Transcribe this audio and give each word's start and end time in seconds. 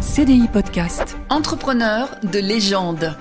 CDI 0.00 0.48
Podcast. 0.48 1.18
Entrepreneur 1.28 2.08
de 2.22 2.38
légende. 2.38 3.14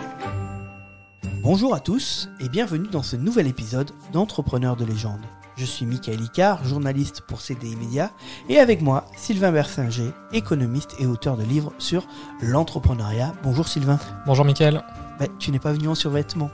Bonjour 1.44 1.76
à 1.76 1.82
tous 1.82 2.30
et 2.40 2.48
bienvenue 2.48 2.88
dans 2.88 3.04
ce 3.04 3.18
nouvel 3.18 3.48
épisode 3.48 3.92
d'Entrepreneurs 4.14 4.78
de 4.78 4.86
légende. 4.86 5.20
Je 5.58 5.66
suis 5.66 5.86
Michael 5.86 6.22
Icard, 6.22 6.64
journaliste 6.64 7.20
pour 7.28 7.42
CDI 7.42 7.76
Média, 7.76 8.12
et 8.48 8.60
avec 8.60 8.82
moi 8.82 9.08
Sylvain 9.18 9.52
Bersinger, 9.52 10.12
économiste 10.32 10.96
et 11.00 11.06
auteur 11.06 11.36
de 11.36 11.44
livres 11.44 11.74
sur 11.80 12.08
l'entrepreneuriat. 12.42 13.34
Bonjour 13.44 13.68
Sylvain. 13.68 14.00
Bonjour 14.26 14.46
Michael. 14.46 14.82
Bah, 15.20 15.26
tu 15.38 15.52
n'es 15.52 15.60
pas 15.60 15.74
venu 15.74 15.90
en 15.90 15.96
survêtement. 15.96 16.50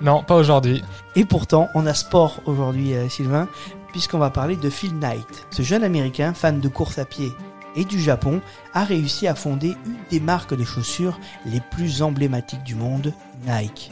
Non, 0.00 0.22
pas 0.22 0.36
aujourd'hui. 0.36 0.82
Et 1.14 1.26
pourtant, 1.26 1.68
on 1.74 1.84
a 1.84 1.92
sport 1.92 2.40
aujourd'hui, 2.46 2.94
euh, 2.94 3.10
Sylvain, 3.10 3.48
puisqu'on 3.92 4.18
va 4.18 4.30
parler 4.30 4.56
de 4.56 4.70
Phil 4.70 4.98
Knight. 4.98 5.46
Ce 5.50 5.60
jeune 5.60 5.84
américain, 5.84 6.32
fan 6.32 6.58
de 6.58 6.68
course 6.68 6.98
à 6.98 7.04
pied 7.04 7.32
et 7.76 7.84
du 7.84 8.00
Japon, 8.00 8.40
a 8.74 8.84
réussi 8.84 9.26
à 9.28 9.34
fonder 9.34 9.76
une 9.86 9.96
des 10.10 10.20
marques 10.20 10.54
de 10.56 10.64
chaussures 10.64 11.18
les 11.46 11.60
plus 11.60 12.02
emblématiques 12.02 12.62
du 12.64 12.74
monde, 12.74 13.12
Nike. 13.46 13.90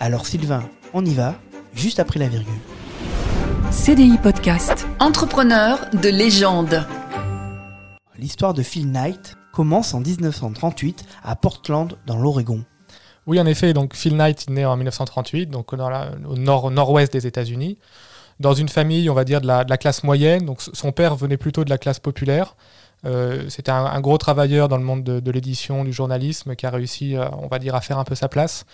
Alors 0.00 0.26
Sylvain, 0.26 0.62
on 0.94 1.04
y 1.04 1.14
va, 1.14 1.34
juste 1.74 2.00
après 2.00 2.18
la 2.18 2.28
virgule. 2.28 2.52
CDI 3.70 4.18
Podcast. 4.18 4.86
Entrepreneur 5.00 5.78
de 5.94 6.08
légende. 6.08 6.86
L'histoire 8.18 8.54
de 8.54 8.62
Phil 8.62 8.90
Knight 8.90 9.36
commence 9.52 9.94
en 9.94 10.00
1938 10.00 11.04
à 11.24 11.36
Portland, 11.36 11.96
dans 12.06 12.16
l'Oregon. 12.18 12.64
Oui, 13.26 13.40
en 13.40 13.46
effet, 13.46 13.72
donc 13.72 13.94
Phil 13.94 14.16
Knight 14.16 14.46
est 14.48 14.50
né 14.50 14.64
en 14.66 14.76
1938, 14.76 15.46
donc 15.46 15.74
dans 15.74 15.88
la- 15.88 16.10
au 16.28 16.36
nord- 16.36 16.70
nord-ouest 16.70 17.12
des 17.12 17.26
États-Unis, 17.26 17.78
dans 18.40 18.54
une 18.54 18.68
famille, 18.68 19.08
on 19.08 19.14
va 19.14 19.24
dire, 19.24 19.40
de 19.40 19.46
la, 19.46 19.64
de 19.64 19.70
la 19.70 19.76
classe 19.78 20.02
moyenne. 20.02 20.44
Donc 20.44 20.60
son 20.60 20.90
père 20.92 21.14
venait 21.16 21.36
plutôt 21.36 21.64
de 21.64 21.70
la 21.70 21.78
classe 21.78 22.00
populaire. 22.00 22.56
Euh, 23.04 23.48
C'était 23.48 23.72
un, 23.72 23.84
un 23.86 24.00
gros 24.00 24.18
travailleur 24.18 24.68
dans 24.68 24.76
le 24.78 24.84
monde 24.84 25.02
de, 25.04 25.20
de 25.20 25.30
l'édition, 25.30 25.84
du 25.84 25.92
journalisme, 25.92 26.54
qui 26.56 26.66
a 26.66 26.70
réussi, 26.70 27.16
euh, 27.16 27.26
on 27.38 27.48
va 27.48 27.58
dire, 27.58 27.74
à 27.74 27.80
faire 27.80 27.98
un 27.98 28.04
peu 28.04 28.14
sa 28.14 28.28
place. 28.28 28.64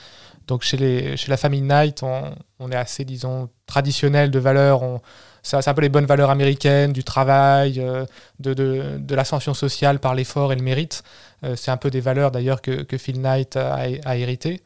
Donc 0.47 0.63
chez, 0.63 0.77
les, 0.77 1.17
chez 1.17 1.31
la 1.31 1.37
famille 1.37 1.63
Knight, 1.63 2.03
on, 2.03 2.23
on 2.59 2.71
est 2.71 2.77
assez, 2.77 3.05
disons, 3.05 3.49
traditionnel 3.67 4.31
de 4.31 4.39
valeurs. 4.39 4.83
On- 4.83 5.01
C'est 5.43 5.57
un 5.69 5.75
peu 5.75 5.83
les 5.83 5.89
bonnes 5.89 6.07
valeurs 6.07 6.31
américaines, 6.31 6.93
du 6.93 7.05
travail, 7.05 7.81
euh, 7.81 8.05
de, 8.41 8.55
de, 8.55 8.99
de 8.99 9.15
l'ascension 9.15 9.55
sociale 9.55 9.99
par 9.99 10.15
l'effort 10.15 10.53
et 10.53 10.57
le 10.57 10.63
mérite. 10.63 11.03
Euh, 11.45 11.55
c'est 11.57 11.71
un 11.71 11.77
peu 11.79 11.91
des 11.91 12.01
valeurs 12.01 12.31
d'ailleurs 12.31 12.61
que, 12.61 12.83
que 12.83 12.99
Phil 12.99 13.21
Knight 13.21 13.57
a, 13.57 13.75
a 14.05 14.17
hérité. 14.17 14.61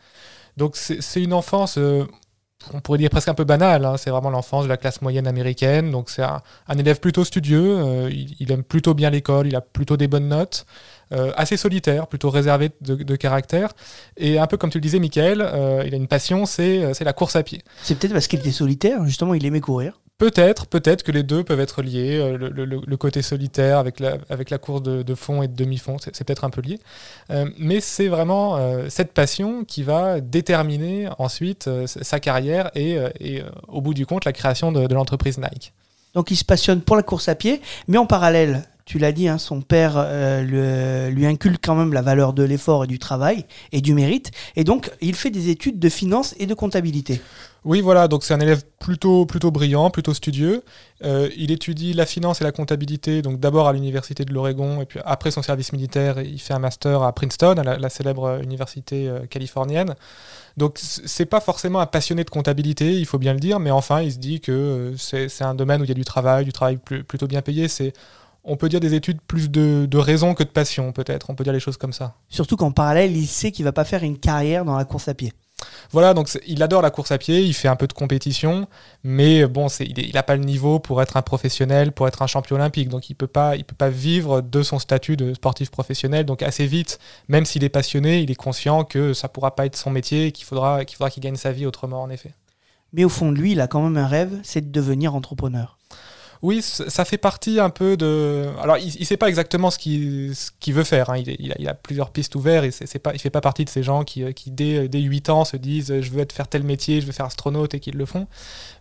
Donc 0.57 0.77
c'est 0.77 1.01
c'est 1.03 1.23
une 1.23 1.33
enfance, 1.35 1.79
euh, 1.79 2.07
on 2.73 2.81
pourrait 2.81 2.99
dire 2.99 3.11
presque 3.11 3.29
un 3.29 3.35
peu 3.35 3.45
banale. 3.45 3.85
hein. 3.85 3.97
C'est 3.97 4.11
vraiment 4.11 4.31
l'enfance 4.31 4.65
de 4.65 4.69
la 4.69 4.77
classe 4.77 5.03
moyenne 5.03 5.27
américaine. 5.27 5.91
Donc 5.91 6.11
c'est 6.11 6.23
un, 6.23 6.43
élève 6.79 7.01
plutôt 7.01 7.25
studieux. 7.25 7.79
euh, 7.79 8.09
il, 8.11 8.35
il 8.41 8.53
aime 8.53 8.63
plutôt 8.65 8.95
bien 8.95 9.11
l'école. 9.11 9.47
Il 9.47 9.57
a 9.57 9.61
plutôt 9.61 9.97
des 9.97 10.09
bonnes 10.09 10.29
notes. 10.29 10.65
euh, 11.13 11.31
assez 11.37 11.57
solitaire, 11.59 12.07
plutôt 12.07 12.31
réservé 12.31 12.71
de, 12.81 12.95
de 12.95 13.17
caractère. 13.17 13.71
Et 14.17 14.39
un 14.39 14.47
peu 14.47 14.57
comme 14.57 14.71
tu 14.71 14.79
le 14.79 14.83
disais, 14.83 14.99
Michael, 14.99 15.43
euh, 15.43 15.85
il 15.87 15.93
a 15.93 15.97
une 15.97 16.09
passion, 16.09 16.47
c'est 16.47 16.83
euh, 16.83 16.95
c'est 16.95 17.05
la 17.05 17.13
course 17.13 17.37
à 17.37 17.43
pied. 17.43 17.63
C'est 17.83 17.99
peut-être 17.99 18.13
parce 18.15 18.27
qu'il 18.29 18.39
était 18.39 18.51
solitaire, 18.51 19.05
justement, 19.05 19.35
il 19.35 19.45
aimait 19.45 19.61
courir. 19.61 20.01
Peut-être, 20.19 20.67
peut-être 20.69 21.03
que 21.03 21.11
les 21.11 21.25
deux 21.25 21.43
peuvent 21.43 21.61
être 21.61 21.83
liés. 21.83 22.17
euh, 22.19 22.37
Le, 22.39 22.97
côté 22.97 23.23
solitaire 23.23 23.79
avec 23.79 23.99
la, 23.99 24.59
course 24.59 24.83
de, 24.83 25.15
fond 25.15 25.43
et 25.43 25.49
de 25.49 25.55
demi-fond, 25.55 25.97
c'est 25.99 26.25
peut-être 26.25 26.45
un 26.45 26.51
peu 26.51 26.61
lié. 26.61 26.79
Euh, 27.31 27.51
mais 27.59 27.81
c'est 27.81 28.09
vraiment 28.09 28.57
euh, 28.57 28.87
cette 28.89 29.13
passion 29.13 29.65
qui 29.65 29.83
va 29.83 30.21
déterminer 30.21 31.09
ensuite 31.19 31.69
sa 31.87 32.21
carrière 32.21 32.71
et, 32.77 32.99
au 33.67 33.81
bout 33.81 33.95
du 33.95 34.07
compte 34.07 34.25
la 34.25 34.33
création 34.33 34.71
de, 34.71 34.87
de 34.87 34.95
l'entreprise 34.95 35.39
Nike. 35.39 35.73
Donc 36.15 36.31
il 36.31 36.37
se 36.37 36.45
passionne 36.45 36.83
pour 36.83 36.97
la 36.97 37.03
course 37.03 37.29
à 37.29 37.35
pied, 37.35 37.61
mais 37.89 37.99
en 37.99 38.07
parallèle, 38.07 38.65
tu 38.85 38.99
l'as 38.99 39.13
dit, 39.13 39.29
hein, 39.29 39.39
son 39.39 39.61
père 39.61 39.95
euh, 39.97 41.11
lui 41.11 41.27
inculque 41.27 41.61
quand 41.63 41.75
même 41.75 41.93
la 41.93 42.03
valeur 42.03 42.33
de 42.33 42.43
l'effort 42.43 42.85
et 42.85 42.87
du 42.87 42.99
travail 42.99 43.45
et 43.73 43.81
du 43.81 43.95
mérite. 43.95 44.31
Et 44.57 44.65
donc 44.65 44.91
il 45.01 45.15
fait 45.15 45.31
des 45.31 45.49
études 45.49 45.79
de 45.79 45.89
finance 45.89 46.35
et 46.39 46.47
de 46.47 46.55
comptabilité. 46.55 47.21
Oui, 47.65 47.81
voilà, 47.81 48.09
donc 48.09 48.25
c'est 48.25 48.35
un 48.35 48.41
élève 48.41 48.65
plutôt, 48.81 49.25
plutôt 49.25 49.53
brillant, 49.53 49.89
plutôt 49.91 50.15
studieux. 50.15 50.65
Euh, 51.05 51.29
il 51.37 51.53
étudie 51.53 51.93
la 51.93 52.07
finance 52.07 52.41
et 52.41 52.45
la 52.45 52.51
comptabilité, 52.51 53.23
donc 53.23 53.39
d'abord 53.39 53.69
à 53.69 53.73
l'université 53.73 54.25
de 54.25 54.33
l'Oregon, 54.33 54.83
et 54.83 54.85
puis 54.85 54.99
après 55.05 55.31
son 55.31 55.43
service 55.43 55.73
militaire, 55.73 56.21
il 56.21 56.41
fait 56.41 56.55
un 56.55 56.59
master 56.59 57.03
à 57.05 57.13
Princeton, 57.13 57.55
à 57.59 57.79
la, 57.79 57.89
célèbre 57.89 58.41
université 58.43 59.09
euh, 59.09 59.27
californienne. 59.27 59.95
Donc 60.57 60.77
c'est 60.83 61.25
pas 61.25 61.41
forcément 61.41 61.79
un 61.79 61.87
passionné 61.87 62.25
de 62.25 62.31
comptabilité, 62.31 62.99
il 62.99 63.07
faut 63.07 63.19
bien 63.19 63.33
le 63.33 63.41
dire, 63.41 63.61
mais 63.61 63.71
enfin 63.71 64.03
il 64.03 64.13
se 64.13 64.19
dit 64.19 64.41
que 64.41 64.95
c'est 64.99 65.43
un 65.43 65.55
domaine 65.55 65.81
où 65.81 65.85
il 65.85 65.89
y 65.89 65.93
a 65.93 65.95
du 65.95 66.05
travail, 66.05 66.45
du 66.45 66.53
travail 66.53 66.79
plutôt 66.79 67.29
bien 67.29 67.43
payé. 67.43 67.69
C'est, 67.69 67.93
on 68.45 68.57
peut 68.57 68.69
dire 68.69 68.81
des 68.81 68.95
études 68.95 69.21
plus 69.21 69.51
de, 69.51 69.87
de 69.89 69.99
raison 69.99 70.35
que 70.35 70.43
de 70.43 70.49
passion, 70.49 70.93
peut-être. 70.93 71.31
On 71.31 71.35
peut 71.35 71.45
dire 71.45 71.53
les 71.53 71.61
choses 71.61 71.77
comme 71.77 71.93
ça. 71.93 72.15
Surtout 72.29 72.57
qu'en 72.57 72.73
parallèle, 72.73 73.17
il 73.17 73.27
sait 73.27 73.53
qu'il 73.53 73.65
va 73.65 73.73
pas 73.73 73.85
faire 73.85 74.03
une 74.03 74.19
carrière 74.19 74.65
dans 74.65 74.77
la 74.77 74.85
course 74.85 75.09
à 75.09 75.15
pied. 75.15 75.33
Voilà, 75.91 76.15
donc 76.15 76.29
il 76.47 76.63
adore 76.63 76.83
la 76.83 76.91
course 76.91 77.13
à 77.13 77.19
pied, 77.19 77.43
il 77.43 77.55
fait 77.55 77.69
un 77.69 77.77
peu 77.77 77.87
de 77.87 77.93
compétition, 77.93 78.67
mais 79.05 79.47
bon, 79.47 79.69
il 79.69 80.13
n'a 80.13 80.23
pas 80.23 80.35
le 80.35 80.43
niveau 80.43 80.81
pour 80.81 81.01
être 81.03 81.17
un 81.17 81.23
professionnel, 81.23 81.93
pour 81.93 82.09
être 82.09 82.23
un 82.23 82.27
champion 82.27 82.57
olympique, 82.57 82.89
donc 82.89 83.11
il 83.11 83.15
peut 83.15 83.29
pas, 83.29 83.55
il 83.57 83.65
peut 83.65 83.77
pas 83.77 83.91
vivre 83.91 84.41
de 84.41 84.63
son 84.63 84.81
statut 84.81 85.17
de 85.17 85.35
sportif 85.35 85.71
professionnel. 85.71 86.25
Donc 86.27 86.43
assez 86.43 86.67
vite, 86.67 86.99
même 87.29 87.45
s'il 87.45 87.63
est 87.63 87.69
passionné, 87.69 88.21
il 88.23 88.31
est 88.31 88.37
conscient 88.37 88.85
que 88.85 89.15
ça 89.15 89.29
pourra 89.29 89.55
pas 89.55 89.67
être 89.67 89.77
son 89.77 89.91
métier, 89.91 90.27
et 90.27 90.33
qu'il 90.33 90.47
faudra, 90.47 90.85
qu'il 90.85 90.97
faudra 90.97 91.11
qu'il 91.11 91.23
gagne 91.23 91.37
sa 91.37 91.53
vie 91.53 91.67
autrement, 91.67 92.03
en 92.03 92.11
effet. 92.11 92.35
Mais 92.93 93.05
au 93.05 93.09
fond 93.09 93.33
de 93.33 93.39
lui, 93.39 93.53
il 93.53 93.61
a 93.61 93.69
quand 93.69 93.83
même 93.83 93.97
un 93.97 94.07
rêve, 94.07 94.41
c'est 94.43 94.61
de 94.61 94.73
devenir 94.73 95.15
entrepreneur. 95.15 95.79
Oui, 96.43 96.61
ça 96.61 97.05
fait 97.05 97.19
partie 97.19 97.61
un 97.61 97.71
peu 97.71 97.97
de. 97.97 98.49
Alors, 98.61 98.77
il 98.77 98.99
ne 98.99 99.05
sait 99.05 99.17
pas 99.17 99.29
exactement 99.29 99.71
ce 99.71 99.79
qu'il 99.79 100.75
veut 100.75 100.83
faire. 100.83 101.09
hein. 101.11 101.23
Il, 101.25 101.69
a, 101.69 101.75
plusieurs 101.75 102.11
pistes 102.11 102.35
ouvertes 102.35 102.65
et 102.65 102.71
c'est 102.73 102.99
pas, 102.99 103.15
il 103.15 103.21
fait 103.21 103.31
pas 103.31 103.41
partie 103.41 103.65
de 103.65 103.71
ces 103.71 103.85
gens 103.85 104.03
qui, 104.03 104.25
dès, 104.49 104.89
dès 104.89 105.01
8 105.01 105.31
ans, 105.31 105.45
se 105.45 105.57
disent 105.57 106.01
je 106.01 106.11
veux 106.11 106.21
être 106.21 106.33
faire 106.33 106.49
tel 106.49 106.65
métier, 106.65 107.01
je 107.01 107.07
veux 107.07 107.13
faire 107.13 107.27
astronaute 107.27 107.75
et 107.75 107.81
qui 107.81 107.93
le 107.93 108.07
font. 108.07 108.27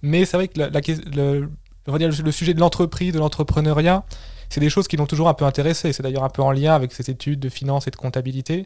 Mais 0.01 0.25
c'est 0.25 0.37
vrai 0.37 0.47
que 0.47 0.59
le, 0.59 2.31
sujet 2.31 2.55
de 2.55 2.59
l'entreprise, 2.59 3.13
de 3.13 3.19
l'entrepreneuriat, 3.19 4.05
c'est 4.49 4.59
des 4.59 4.71
choses 4.71 4.87
qui 4.87 4.97
l'ont 4.97 5.05
toujours 5.05 5.29
un 5.29 5.35
peu 5.35 5.45
intéressé. 5.45 5.93
C'est 5.93 6.01
d'ailleurs 6.01 6.23
un 6.23 6.29
peu 6.29 6.41
en 6.41 6.51
lien 6.51 6.73
avec 6.73 6.91
ses 6.91 7.11
études 7.11 7.39
de 7.39 7.49
finance 7.49 7.87
et 7.87 7.91
de 7.91 7.95
comptabilité. 7.95 8.65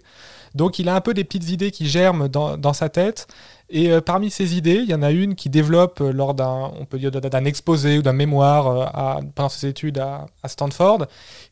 Donc, 0.54 0.80
il 0.80 0.88
a 0.88 0.96
un 0.96 1.02
peu 1.02 1.14
des 1.14 1.26
petites 1.26 1.50
idées 1.50 1.72
qui 1.72 1.86
germent 1.86 2.30
dans 2.30 2.74
sa 2.74 2.88
tête. 2.88 3.28
Et 3.70 3.92
euh, 3.92 4.00
parmi 4.00 4.30
ces 4.30 4.56
idées, 4.56 4.82
il 4.84 4.90
y 4.90 4.94
en 4.94 5.02
a 5.02 5.12
une 5.12 5.36
qui 5.36 5.50
développe 5.50 6.00
euh, 6.00 6.12
lors 6.12 6.36
d'un, 6.36 6.72
on 6.80 6.86
peut 6.86 7.00
dire 7.00 7.10
d'un 7.10 7.46
exposé 7.46 7.98
ou 7.98 8.02
d'un 8.04 8.14
mémoire 8.14 8.68
euh, 8.68 9.22
pendant 9.34 9.50
ses 9.50 9.68
études 9.68 9.98
à, 9.98 10.28
Stanford, 10.46 11.08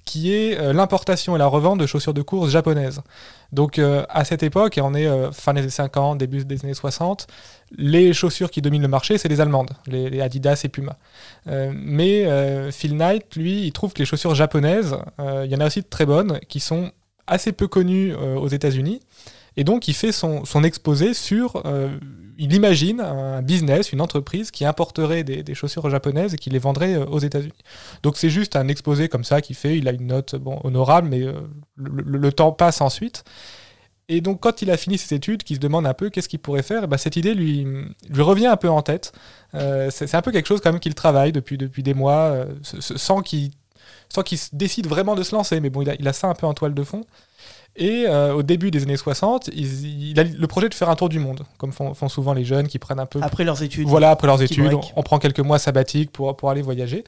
qui 0.06 0.34
est 0.34 0.74
l'importation 0.74 1.36
et 1.36 1.40
la 1.40 1.48
revente 1.48 1.80
de 1.80 1.86
chaussures 1.86 2.14
de 2.14 2.22
course 2.22 2.52
japonaises. 2.52 3.02
Donc 3.52 3.80
à 3.80 4.26
cette 4.26 4.44
époque, 4.44 4.78
et 4.78 4.82
on 4.82 4.94
est 4.94 5.08
fin 5.32 5.54
des 5.54 5.62
années 5.62 5.70
50, 5.70 6.18
début 6.18 6.44
des 6.44 6.64
années 6.64 6.74
60, 6.74 7.28
les 7.78 8.14
chaussures 8.14 8.52
qui 8.52 8.62
dominent 8.62 8.82
le 8.82 8.88
marché, 8.88 9.18
c'est 9.18 9.30
les 9.30 9.42
allemandes, 9.42 9.72
les, 9.88 10.10
les 10.10 10.22
Adidas 10.22 10.62
et 10.64 10.70
Puma. 10.70 10.98
Mais 11.46 12.72
Phil 12.72 12.98
Knight, 12.98 13.36
lui, 13.36 13.66
il 13.66 13.72
trouve 13.72 13.94
que 13.94 14.00
les 14.00 14.06
chaussures 14.06 14.36
japonaises, 14.36 14.98
il 15.20 15.50
y 15.50 15.56
en 15.56 15.60
a 15.60 15.68
aussi 15.68 15.82
de 15.82 15.88
très 15.90 16.06
bonnes, 16.06 16.40
qui 16.50 16.60
sont 16.60 16.92
assez 17.26 17.52
peu 17.52 17.68
connues 17.68 18.14
aux 18.14 18.48
États-Unis. 18.48 19.00
Et 19.58 19.64
donc, 19.64 19.88
il 19.88 19.94
fait 19.94 20.12
son, 20.12 20.44
exposé 20.64 21.14
sur. 21.14 21.62
euh, 21.66 21.98
il 22.40 22.54
imagine 22.54 23.00
un 23.00 23.44
business, 23.44 23.92
une 23.92 24.02
entreprise 24.02 24.50
qui 24.50 24.66
importerait 24.66 25.24
des, 25.24 25.54
chaussures 25.54 25.88
japonaises 25.90 26.34
et 26.34 26.38
qui 26.38 26.50
les 26.50 26.60
vendrait 26.60 26.96
euh, 26.96 27.06
aux 27.06 27.20
États-Unis. 27.20 27.54
Donc, 28.02 28.18
c'est 28.18 28.30
juste 28.30 28.56
un 28.56 28.68
exposé 28.68 29.10
comme 29.10 29.24
ça 29.24 29.42
qu'il 29.42 29.56
fait. 29.56 29.78
Il 29.78 29.88
a 29.88 29.92
une 29.92 30.08
note 30.08 30.36
honorable, 30.64 31.10
mais 31.10 31.22
euh, 31.22 31.34
le, 31.78 32.32
temps 32.32 32.52
passe 32.52 32.82
ensuite. 32.82 33.24
Et 34.10 34.20
donc, 34.22 34.40
quand 34.40 34.62
il 34.64 34.72
a 34.72 34.78
fini 34.78 34.98
ses 34.98 35.16
études, 35.16 35.44
qu'il 35.44 35.58
se 35.58 35.62
demande 35.62 35.86
un 35.86 35.94
peu 35.94 36.10
qu'est-ce 36.10 36.28
qu'il 36.28 36.40
pourrait 36.40 36.64
faire, 36.64 36.86
eh 36.86 36.88
ben, 36.88 36.98
cette 36.98 37.16
idée 37.16 37.36
lui, 37.36 37.68
revient 38.12 38.48
un 38.48 38.58
peu 38.58 38.70
en 38.70 38.82
tête. 38.82 39.14
C'est 39.54 40.16
un 40.16 40.22
peu 40.22 40.32
quelque 40.32 40.48
chose 40.48 40.60
quand 40.62 40.72
même 40.72 40.82
qu'il 40.82 40.96
travaille 40.96 41.32
depuis, 41.32 41.58
depuis 41.58 41.84
des 41.84 41.94
mois, 41.94 42.46
sans 42.64 43.22
qu'il 43.22 43.52
sans 44.10 44.24
décide 44.52 44.88
vraiment 44.88 45.16
de 45.16 45.24
se 45.24 45.34
lancer. 45.36 45.60
Mais 45.60 45.70
bon, 45.70 45.82
il 45.82 46.08
a 46.08 46.14
ça 46.14 46.28
un 46.28 46.34
peu 46.34 46.46
en 46.46 46.54
toile 46.54 46.74
de 46.74 46.84
fond. 46.84 47.06
Et 47.76 48.06
euh, 48.08 48.34
au 48.34 48.44
début 48.44 48.70
des 48.70 48.84
années 48.84 48.98
60, 48.98 49.50
il, 49.54 50.12
il 50.12 50.20
a 50.20 50.24
le 50.24 50.48
projet 50.48 50.70
de 50.70 50.74
faire 50.76 50.90
un 50.90 50.96
tour 50.96 51.10
du 51.10 51.18
monde, 51.20 51.42
comme 51.58 51.72
font, 51.72 51.94
font 51.96 52.08
souvent 52.10 52.34
les 52.34 52.46
jeunes 52.46 52.68
qui 52.68 52.78
prennent 52.78 53.00
un 53.00 53.08
peu. 53.08 53.20
Après 53.24 53.44
leurs 53.44 53.64
études. 53.64 53.88
Voilà, 53.88 54.12
après 54.12 54.28
leurs 54.28 54.42
études, 54.44 54.74
on, 54.96 55.02
prend 55.02 55.18
quelques 55.18 55.40
mois 55.40 55.58
sabbatiques 55.58 56.12
pour, 56.12 56.36
pour 56.38 56.50
aller 56.52 56.62
voyager. 56.62 57.04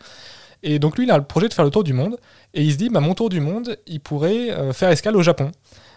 Et 0.63 0.79
donc 0.79 0.97
lui, 0.97 1.05
il 1.05 1.11
a 1.11 1.17
le 1.17 1.23
projet 1.23 1.47
de 1.47 1.53
faire 1.53 1.65
le 1.65 1.69
tour 1.71 1.83
du 1.83 1.93
monde. 1.93 2.17
Et 2.55 2.63
il 2.63 2.71
se 2.71 2.77
dit, 2.77 2.89
bah, 2.89 2.99
mon 2.99 3.13
tour 3.13 3.29
du 3.29 3.39
monde, 3.41 3.77
il 3.85 3.99
pourrait 3.99 4.49
euh, 4.51 4.73
faire 4.73 4.89
escale 4.89 5.15
au 5.15 5.21
Japon. 5.21 5.51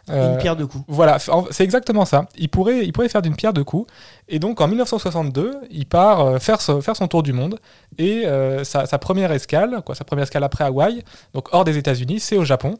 Et 0.08 0.10
Euh, 0.12 0.32
une 0.34 0.38
pierre 0.38 0.56
de 0.56 0.64
coups. 0.66 0.84
voilà, 0.88 1.18
c'est 1.50 1.64
exactement 1.64 2.04
ça. 2.04 2.26
Il 2.36 2.48
pourrait, 2.50 2.84
il 2.84 2.92
pourrait 2.92 3.08
faire 3.08 3.22
d'une 3.22 3.36
pierre 3.36 3.52
deux 3.54 3.64
coups. 3.64 3.90
Et 4.28 4.38
donc 4.38 4.60
en 4.60 4.66
1962, 4.68 5.52
il 5.70 5.86
part 5.86 6.40
faire, 6.42 6.60
ce- 6.60 6.80
faire 6.82 6.96
son 6.96 7.08
tour 7.08 7.22
du 7.22 7.32
monde. 7.32 7.58
Et 7.98 8.26
euh, 8.26 8.64
sa, 8.64 8.84
sa 8.86 8.98
première 8.98 9.32
escale, 9.32 9.80
quoi, 9.84 9.94
sa 9.94 10.04
première 10.04 10.24
escale 10.24 10.44
après 10.44 10.64
Hawaï, 10.64 11.02
donc 11.34 11.48
hors 11.52 11.64
des 11.64 11.78
États-Unis, 11.78 12.20
c'est 12.20 12.36
au 12.36 12.44
Japon. 12.44 12.76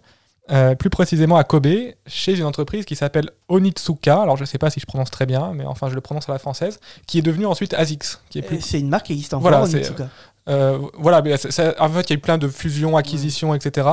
Euh, 0.50 0.74
plus 0.74 0.88
précisément 0.88 1.36
à 1.36 1.44
Kobe, 1.44 1.66
chez 2.06 2.38
une 2.38 2.44
entreprise 2.46 2.86
qui 2.86 2.96
s'appelle 2.96 3.30
Onitsuka. 3.50 4.22
Alors 4.22 4.36
je 4.38 4.42
ne 4.42 4.46
sais 4.46 4.56
pas 4.56 4.70
si 4.70 4.80
je 4.80 4.86
prononce 4.86 5.10
très 5.10 5.26
bien, 5.26 5.52
mais 5.54 5.66
enfin 5.66 5.90
je 5.90 5.94
le 5.94 6.00
prononce 6.00 6.26
à 6.28 6.32
la 6.32 6.38
française, 6.38 6.80
qui 7.06 7.18
est 7.18 7.22
devenue 7.22 7.44
ensuite 7.46 7.74
ASICS, 7.74 8.20
plus 8.42 8.60
C'est 8.62 8.80
une 8.80 8.88
marque 8.88 9.06
qui 9.06 9.12
existe 9.12 9.34
encore, 9.34 9.42
Voilà, 9.42 9.58
Onitsuka. 9.76 10.08
Euh, 10.48 10.78
voilà, 10.98 11.20
mais 11.20 11.36
c'est- 11.36 11.50
c'est- 11.50 11.78
en 11.78 11.90
fait, 11.90 12.00
il 12.08 12.10
y 12.10 12.12
a 12.14 12.16
eu 12.16 12.20
plein 12.20 12.38
de 12.38 12.48
fusions, 12.48 12.96
acquisitions, 12.96 13.54
etc. 13.54 13.86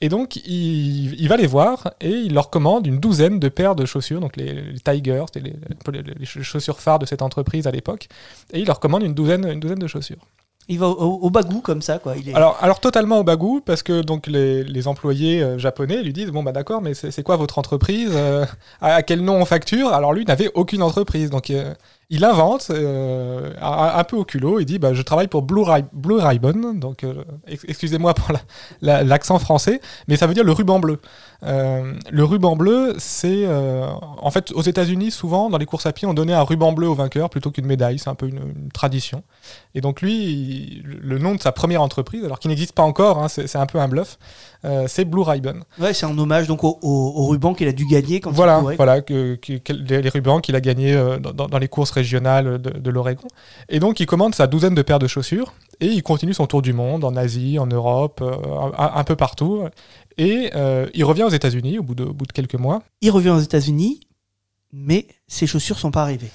Et 0.00 0.08
donc, 0.08 0.36
il, 0.36 1.14
il 1.20 1.28
va 1.28 1.36
les 1.36 1.46
voir 1.46 1.92
et 2.00 2.10
il 2.10 2.32
leur 2.34 2.50
commande 2.50 2.86
une 2.88 2.98
douzaine 2.98 3.38
de 3.38 3.48
paires 3.48 3.76
de 3.76 3.84
chaussures, 3.84 4.18
donc 4.20 4.36
les, 4.36 4.54
les 4.54 4.80
Tigers, 4.80 5.24
c'était 5.32 5.48
les, 5.50 6.02
les- 6.02 6.14
les 6.18 6.26
chaussures 6.26 6.80
phares 6.80 6.98
de 6.98 7.06
cette 7.06 7.22
entreprise 7.22 7.66
à 7.68 7.70
l'époque. 7.70 8.08
Et 8.52 8.58
il 8.60 8.66
leur 8.66 8.80
commande 8.80 9.02
une 9.04 9.14
douzaine, 9.14 9.46
une 9.46 9.60
douzaine 9.60 9.78
de 9.78 9.86
chaussures. 9.86 10.26
Il 10.70 10.78
va 10.78 10.86
au, 10.86 11.30
bagou 11.30 11.60
comme 11.60 11.82
ça, 11.82 11.98
quoi. 11.98 12.14
Alors, 12.34 12.78
totalement 12.78 13.18
au 13.18 13.24
bagou, 13.24 13.60
parce 13.60 13.82
que 13.82 14.02
donc 14.02 14.28
les, 14.28 14.86
employés 14.86 15.42
euh, 15.42 15.58
japonais 15.58 16.00
lui 16.02 16.12
disent 16.12 16.30
bon 16.30 16.44
bah 16.44 16.52
d'accord, 16.52 16.80
mais 16.80 16.94
c'est 16.94 17.22
quoi 17.24 17.36
votre 17.36 17.58
entreprise 17.58 18.12
Euh, 18.14 18.46
à, 18.80 18.94
à 18.94 19.02
quel 19.02 19.22
nom 19.22 19.34
on 19.34 19.44
facture? 19.44 19.88
Alors 19.88 20.12
lui 20.12 20.24
n'avait 20.24 20.50
aucune 20.54 20.82
entreprise, 20.82 21.28
donc 21.28 21.50
euh, 21.50 21.74
il 22.10 22.24
invente 22.24 22.70
euh, 22.70 23.52
un, 23.62 24.04
peu 24.04 24.16
au 24.16 24.24
culot. 24.24 24.58
Il 24.60 24.66
dit 24.66 24.78
bah 24.78 24.92
je 24.94 25.02
travaille 25.02 25.28
pour 25.28 25.42
Blue, 25.42 25.62
Ri- 25.62 25.84
Blue 25.92 26.18
Ribbon, 26.18 26.74
donc 26.74 27.04
euh, 27.04 27.24
ex- 27.46 27.64
excusez-moi 27.68 28.14
pour 28.14 28.32
la- 28.32 28.40
la- 28.82 29.04
l'accent 29.04 29.38
français, 29.38 29.80
mais 30.08 30.16
ça 30.16 30.26
veut 30.26 30.34
dire 30.34 30.44
le 30.44 30.52
ruban 30.52 30.80
bleu. 30.80 30.98
Euh, 31.44 31.94
le 32.10 32.24
ruban 32.24 32.54
bleu, 32.56 32.94
c'est 32.98 33.46
en 33.46 34.30
fait 34.30 34.50
aux 34.52 34.60
États-Unis 34.62 35.10
souvent 35.10 35.48
dans 35.48 35.56
les 35.56 35.64
courses 35.66 35.86
à 35.86 35.92
pied 35.92 36.06
on 36.06 36.12
donnait 36.12 36.34
un 36.34 36.42
ruban 36.42 36.72
bleu 36.72 36.88
au 36.88 36.94
vainqueur 36.94 37.30
plutôt 37.30 37.50
qu'une 37.50 37.64
médaille, 37.66 37.98
c'est 37.98 38.10
un 38.10 38.14
peu 38.14 38.26
une, 38.28 38.40
une 38.56 38.70
tradition. 38.72 39.22
Et 39.74 39.80
donc 39.80 40.02
lui, 40.02 40.14
il- 40.14 40.82
le 41.00 41.18
nom 41.18 41.34
de 41.34 41.40
sa 41.40 41.52
première 41.52 41.80
entreprise, 41.80 42.24
alors 42.24 42.38
qu'il 42.40 42.50
n'existe 42.50 42.72
pas 42.72 42.82
encore, 42.82 43.22
hein, 43.22 43.28
c'est 43.28 43.56
un 43.56 43.66
peu 43.66 43.78
un 43.78 43.88
bluff, 43.88 44.18
c'est 44.88 45.04
Blue 45.04 45.22
Ribbon. 45.22 45.60
Ouais, 45.78 45.94
c'est 45.94 46.04
un 46.06 46.18
hommage 46.18 46.46
donc 46.48 46.64
au, 46.64 46.78
au- 46.82 47.12
au 47.16 47.26
ruban 47.28 47.54
qu'il 47.54 47.68
a 47.68 47.72
dû 47.72 47.86
gagner 47.86 48.20
quand 48.20 48.30
il 48.30 48.36
Voilà, 48.36 48.58
courait. 48.60 48.76
voilà 48.76 49.00
que, 49.00 49.36
que- 49.36 49.56
que- 49.58 49.72
les, 49.72 50.08
rubans 50.10 50.40
qu'il 50.40 50.56
a 50.56 50.60
gagnés 50.60 50.94
dans- 51.20 51.46
dans 51.46 51.58
les 51.58 51.68
courses 51.68 51.90
de, 52.02 52.90
l'Oregon. 52.90 53.28
Et 53.68 53.80
donc 53.80 54.00
il 54.00 54.06
commande 54.06 54.34
sa 54.34 54.46
douzaine 54.46 54.74
de 54.74 54.82
paires 54.82 54.98
de 54.98 55.06
chaussures 55.06 55.54
et 55.80 55.86
il 55.86 56.02
continue 56.02 56.34
son 56.34 56.46
tour 56.46 56.62
du 56.62 56.72
monde 56.72 57.04
en 57.04 57.16
Asie, 57.16 57.58
en 57.58 57.66
Europe, 57.66 58.20
euh, 58.22 58.70
un, 58.76 59.04
peu 59.04 59.16
partout. 59.16 59.64
Et 60.18 60.50
euh, 60.54 60.88
il 60.94 61.04
revient 61.04 61.24
aux 61.24 61.30
États-Unis 61.30 61.78
au 61.78 61.82
bout 61.82 61.94
de, 61.94 62.04
bout 62.04 62.26
de 62.26 62.32
quelques 62.32 62.54
mois. 62.54 62.82
Il 63.00 63.10
revient 63.10 63.30
aux 63.30 63.40
États-Unis, 63.40 64.00
mais 64.72 65.06
ses 65.26 65.46
chaussures 65.46 65.78
sont 65.78 65.90
pas 65.90 66.02
arrivées. 66.02 66.30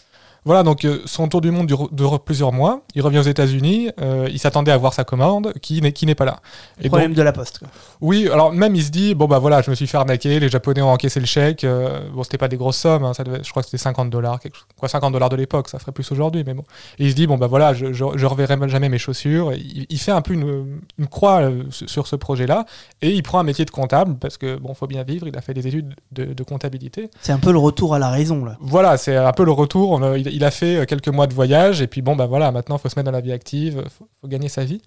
Voilà, 0.46 0.62
donc 0.64 0.86
euh, 0.86 1.00
son 1.06 1.28
tour 1.28 1.42
du 1.42 1.50
monde 1.50 1.66
dure, 1.68 1.90
dure 1.92 2.20
plusieurs 2.20 2.52
mois. 2.54 2.82
Il 2.94 3.02
revient 3.02 3.18
aux 3.18 3.24
États-Unis. 3.24 3.90
euh, 4.00 4.28
il 4.32 4.38
s'attendait 4.40 4.72
à 4.72 4.78
voir 4.78 4.94
sa 4.94 5.04
commande 5.04 5.54
qui 5.62 5.82
n'est 5.82 5.92
qui 5.92 6.06
n'est 6.06 6.14
pas 6.16 6.26
là. 6.26 6.40
Et 6.80 6.88
Problème 6.88 7.14
de 7.16 7.22
la 7.24 7.32
poste. 7.34 7.60
quoi. 7.60 7.68
Oui, 8.02 8.30
alors 8.32 8.54
même 8.54 8.76
il 8.76 8.84
se 8.84 8.92
dit 8.92 9.16
bon 9.16 9.26
bah 9.28 9.40
voilà, 9.40 9.62
je 9.64 9.72
me 9.72 9.76
suis 9.76 9.88
fait 9.88 9.98
arnaquer, 9.98 10.40
les 10.40 10.50
Japonais 10.50 10.82
ont 10.82 10.92
encaissé 10.92 11.20
le 11.20 11.26
chèque. 11.26 11.64
euh, 11.64 12.08
bon, 12.14 12.24
c'était 12.24 12.38
pas 12.38 12.48
des 12.48 12.58
grosses 12.58 12.78
sommes, 12.78 13.04
hein, 13.04 13.14
ça 13.16 13.24
devait, 13.24 13.40
je 13.44 13.50
crois 13.50 13.64
que 13.64 13.68
c'était 13.70 13.82
50 13.82 14.10
dollars, 14.12 14.40
quoi 14.78 14.88
50 14.88 15.12
dollars 15.14 15.30
de 15.30 15.36
l'époque, 15.36 15.68
ça 15.68 15.80
ferait 15.80 15.92
plus 15.92 16.12
aujourd'hui, 16.12 16.44
mais 16.46 16.54
bon. 16.54 16.64
Et 17.00 17.06
il 17.06 17.10
se 17.12 17.16
dit 17.16 17.26
bon 17.28 17.38
bah 17.38 17.48
voilà, 17.48 17.74
je, 17.74 17.92
je, 17.92 18.06
je 18.16 18.26
reverrai 18.28 18.56
jamais 18.70 18.90
mes 18.90 19.00
chaussures. 19.00 19.52
Il, 19.54 19.88
il 19.90 19.98
fait 20.00 20.12
un 20.12 20.22
peu 20.22 20.34
une, 20.34 20.80
une 21.00 21.08
croix 21.08 21.42
euh, 21.42 21.64
sur 21.72 21.90
sur 21.90 22.08
ce 22.08 22.16
projet-là 22.16 22.66
et 23.02 23.10
il 23.10 23.24
prend 23.24 23.40
un 23.40 23.44
métier 23.44 23.66
de 23.66 23.72
comptable 23.72 24.18
parce 24.20 24.38
que 24.38 24.58
bon, 24.58 24.74
faut 24.76 24.86
bien 24.88 25.04
vivre. 25.04 25.28
Il 25.28 25.36
a 25.38 25.42
fait 25.42 25.54
des 25.56 25.66
études 25.68 25.96
de, 26.12 26.26
de 26.34 26.44
comptabilité. 26.44 27.10
C'est 27.22 27.32
un 27.32 27.40
peu 27.40 27.52
le 27.52 27.58
retour 27.58 27.96
à 27.96 28.00
la 28.00 28.10
raison 28.12 28.46
là. 28.46 28.58
Voilà, 28.60 28.98
c'est 28.98 29.16
un 29.16 29.32
peu 29.34 29.44
le 29.46 29.52
retour. 29.52 29.92
On 29.92 30.04
a- 30.04 30.18
il, 30.18 30.35
il 30.36 30.44
a 30.44 30.52
fait 30.52 30.76
euh, 30.76 30.86
quelques 30.86 31.08
mois 31.08 31.28
de 31.28 31.34
voyage 31.34 31.82
et 31.82 31.88
puis 31.88 32.02
bon, 32.02 32.16
bah 32.16 32.26
voilà, 32.26 32.52
maintenant 32.52 32.78
faut 32.78 32.90
se 32.90 33.00
mettre 33.00 33.06
dans 33.06 33.12
la 33.12 33.22
vie 33.22 33.32
active, 33.32 33.82
faut, 33.98 34.08
faut 34.22 34.28
gagner 34.28 34.50
sa 34.50 34.66
vie. 34.66 34.82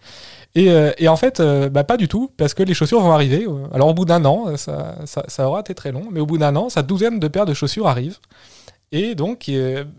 Et, 0.54 0.70
euh, 0.70 0.92
en 1.08 1.16
fait, 1.16 1.40
euh, 1.40 1.70
bah, 1.70 1.84
pas 1.84 1.96
du 1.96 2.06
tout, 2.06 2.30
parce 2.36 2.54
que 2.54 2.62
les 2.62 2.74
chaussures 2.74 3.00
vont 3.00 3.12
arriver. 3.12 3.46
Alors 3.72 3.88
au 3.88 3.94
bout 3.94 4.04
d'un 4.04 4.24
an, 4.24 4.56
ça, 4.56 4.96
ça, 5.06 5.48
aura 5.48 5.60
été 5.60 5.74
très 5.74 5.90
long, 5.90 6.04
mais 6.10 6.20
au 6.20 6.26
bout 6.26 6.38
d'un 6.38 6.54
an, 6.54 6.68
sa 6.68 6.82
douzaine 6.82 7.18
de 7.18 7.28
paires 7.28 7.46
de 7.46 7.54
chaussures 7.54 7.88
arrivent. 7.88 8.18
Et 8.92 9.14
donc, 9.14 9.50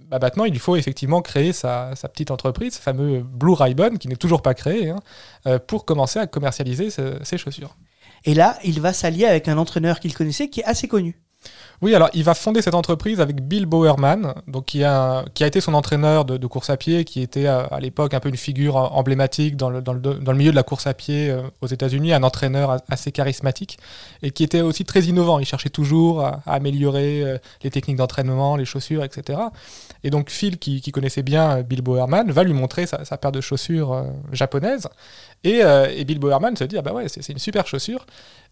bah, 0.10 0.20
maintenant, 0.20 0.46
il 0.46 0.58
faut 0.58 0.76
effectivement 0.76 1.22
créer 1.22 1.54
sa, 1.54 1.94
petite 2.12 2.32
entreprise, 2.32 2.76
ce 2.76 2.82
fameux 2.82 3.22
Blue 3.22 3.54
Ribbon, 3.54 3.98
qui 3.98 4.08
n'est 4.08 4.16
toujours 4.16 4.42
pas 4.42 4.54
créé, 4.56 4.90
hein, 4.90 5.60
pour 5.68 5.86
commencer 5.86 6.20
à 6.20 6.28
commercialiser 6.28 6.90
ces 6.90 7.38
chaussures. 7.38 7.76
Et 8.26 8.34
là, 8.34 8.58
il 8.64 8.82
va 8.82 8.94
s'allier 8.94 9.26
avec 9.26 9.48
un 9.48 9.58
entraîneur 9.58 10.00
qu'il 10.00 10.14
connaissait 10.14 10.50
qui 10.50 10.62
est 10.62 10.66
assez 10.66 10.88
connu. 10.88 11.22
Oui, 11.82 11.96
alors 11.96 12.10
il 12.14 12.24
va 12.26 12.34
fonder 12.34 12.62
cette 12.62 12.76
entreprise 12.76 13.22
avec 13.22 13.42
Bill 13.42 13.66
Bowerman, 13.66 14.34
qui 14.66 14.84
a, 14.84 15.24
été 15.40 15.62
son 15.62 15.74
entraîneur 15.74 16.26
de, 16.26 16.48
course 16.48 16.70
à 16.70 16.76
pied, 16.76 17.06
qui 17.06 17.22
était 17.22 17.46
à, 17.46 17.60
à 17.62 17.80
l'époque 17.80 18.14
un 18.14 18.20
peu 18.20 18.28
une 18.28 18.38
figure 18.38 18.76
euh, 18.76 18.88
emblématique 18.88 19.56
dans 19.56 19.70
le, 19.70 20.34
milieu 20.34 20.52
de 20.52 20.56
la 20.56 20.64
course 20.64 20.88
à 20.88 20.94
pied 20.94 21.30
euh, 21.30 21.44
aux 21.62 21.68
États-Unis, 21.68 22.12
un 22.12 22.24
entraîneur 22.24 22.82
assez 22.90 23.14
charismatique 23.14 23.80
et 24.22 24.32
qui 24.32 24.44
était 24.44 24.62
aussi 24.62 24.84
très 24.84 25.04
innovant. 25.04 25.40
Il 25.40 25.46
cherchait 25.46 25.70
toujours 25.70 26.22
à, 26.26 26.42
améliorer 26.46 27.24
euh, 27.24 27.38
les 27.64 27.70
techniques 27.70 27.98
d'entraînement, 27.98 28.58
les 28.58 28.66
chaussures, 28.66 29.04
etc. 29.04 29.40
Et 30.04 30.10
donc 30.10 30.30
Phil, 30.30 30.58
qui, 30.58 30.82
connaissait 30.92 31.24
bien 31.24 31.58
euh, 31.58 31.64
Bill 31.64 31.82
Bowerman, 31.82 32.32
va 32.32 32.44
lui 32.44 32.54
montrer 32.54 32.86
sa, 32.86 33.18
paire 33.18 33.32
de 33.32 33.42
chaussures 33.42 33.94
euh, 33.94 34.04
japonaises. 34.32 34.88
Et, 35.44 35.64
euh, 35.64 35.88
et 35.96 36.04
Bill 36.04 36.20
Bowerman 36.20 36.56
se 36.58 36.66
dit 36.66 36.78
ah 36.78 36.82
bah 36.82 36.92
ouais 36.92 37.06
c'est 37.08 37.28
une 37.30 37.40
super 37.40 37.66
chaussure 37.66 38.06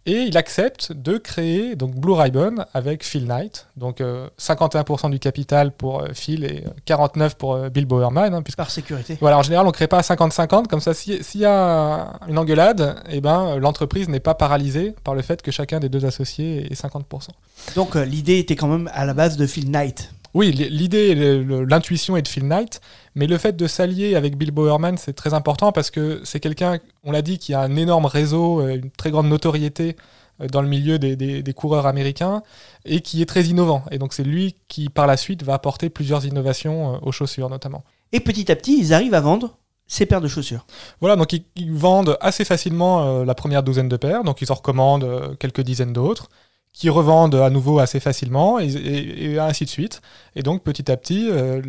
et 0.06 0.20
il 0.22 0.38
accepte 0.38 0.94
de 0.94 1.18
créer 1.18 1.76
donc 1.76 1.96
Blue 1.96 2.14
Ribbon 2.14 2.64
avec 2.74 3.04
Phil 3.04 3.26
Knight 3.28 3.68
donc 3.76 4.00
euh, 4.00 4.30
51% 4.40 5.10
du 5.10 5.20
capital 5.20 5.72
pour 5.74 6.02
euh, 6.02 6.08
Phil 6.14 6.46
et 6.46 6.64
49 6.86 7.36
pour 7.36 7.56
euh, 7.56 7.68
Bill 7.70 7.86
Bowerman 7.86 8.34
hein, 8.34 8.42
puisque 8.42 8.58
Par 8.58 8.72
sécurité. 8.72 9.18
voilà 9.20 9.38
en 9.38 9.44
général 9.44 9.68
on 9.68 9.72
crée 9.72 9.88
pas 9.88 9.98
à 9.98 10.02
50-50 10.02 10.68
comme 10.68 10.80
ça 10.80 10.94
si- 10.94 11.22
s'il 11.26 11.42
y 11.42 11.46
a 11.46 12.20
une 12.30 12.38
engueulade 12.38 12.96
et 13.10 13.20
ben 13.20 13.58
l'entreprise 13.58 14.08
n'est 14.08 14.22
pas 14.22 14.34
paralysée 14.36 14.96
par 15.04 15.14
le 15.14 15.22
fait 15.24 15.42
que 15.42 15.52
chacun 15.52 15.82
des 15.82 15.90
deux 15.90 16.06
associés 16.06 16.72
ait 16.72 16.76
50%. 16.76 17.04
Donc 17.76 17.96
l'idée 17.96 18.38
était 18.40 18.56
quand 18.56 18.68
même 18.70 18.90
à 18.94 19.04
la 19.06 19.14
base 19.14 19.36
de 19.36 19.46
Phil 19.46 19.70
Knight. 19.72 20.14
Oui, 20.34 20.52
l'idée, 20.52 21.16
l'intuition 21.68 22.16
est 22.18 22.22
de 22.22 22.28
Phil 22.28 22.48
Knight, 22.48 22.82
mais 23.16 23.28
le 23.28 23.38
fait 23.38 23.56
de 23.56 23.68
s'allier 23.68 24.16
avec 24.16 24.38
Bill 24.38 24.52
Bowerman, 24.52 24.98
c'est 24.98 25.14
très 25.14 25.34
important 25.34 25.72
parce 25.72 25.90
que 25.90 26.22
c'est 26.24 26.40
quelqu'un, 26.40 26.80
on 27.04 27.12
l'a 27.12 27.22
dit, 27.22 27.40
qui 27.40 27.54
a 27.54 27.62
un 27.62 27.76
énorme 27.76 28.06
réseau, 28.06 28.62
euh, 28.62 28.76
une 28.76 28.92
très 28.92 29.10
grande 29.12 29.28
notoriété 29.28 29.96
euh, 30.42 30.48
dans 30.48 30.62
le 30.62 30.68
milieu 30.68 31.00
des, 31.00 31.16
des- 31.16 31.42
des 31.42 31.54
coureurs 31.54 31.88
américains 31.88 32.44
et 32.86 33.02
qui 33.02 33.22
est 33.22 33.26
très 33.26 33.46
innovant. 33.46 33.84
Et 33.92 33.98
donc 33.98 34.14
c'est 34.14 34.24
lui 34.24 34.56
qui, 34.68 34.90
par 34.90 35.08
la 35.08 35.18
suite, 35.18 35.44
va 35.44 35.54
apporter 35.56 35.90
plusieurs 35.90 36.26
innovations 36.26 36.96
euh, 36.96 36.98
aux 37.02 37.12
chaussures 37.12 37.50
notamment. 37.50 37.84
Et 38.12 38.20
petit 38.20 38.52
à 38.52 38.56
petit, 38.56 38.78
ils 38.80 38.94
arrivent 38.94 39.16
à 39.16 39.22
vendre 39.22 39.58
ces 39.88 40.06
paires 40.06 40.22
de 40.22 40.28
chaussures. 40.28 40.66
Voilà, 41.00 41.16
donc 41.16 41.32
ils, 41.34 41.46
ils 41.56 41.72
vendent 41.74 42.18
assez 42.20 42.44
facilement 42.46 43.22
euh, 43.22 43.26
la 43.26 43.34
première 43.34 43.64
douzaine 43.64 43.88
de 43.90 43.96
paires, 43.98 44.24
donc 44.24 44.42
ils 44.42 44.52
en 44.52 44.56
recommandent 44.56 45.06
euh, 45.06 45.34
quelques 45.36 45.62
dizaines 45.62 45.94
d'autres, 45.94 46.30
qui 46.78 46.92
revendent 46.92 47.34
à 47.34 47.50
nouveau 47.50 47.80
assez 47.80 48.00
facilement, 48.00 48.60
et, 48.60 49.40
ainsi 49.40 49.66
de 49.66 49.70
suite. 49.70 50.00
Et 50.36 50.44
donc 50.44 50.62
petit 50.62 50.92
à 50.92 50.96
petit, 50.96 51.28
euh, 51.28 51.60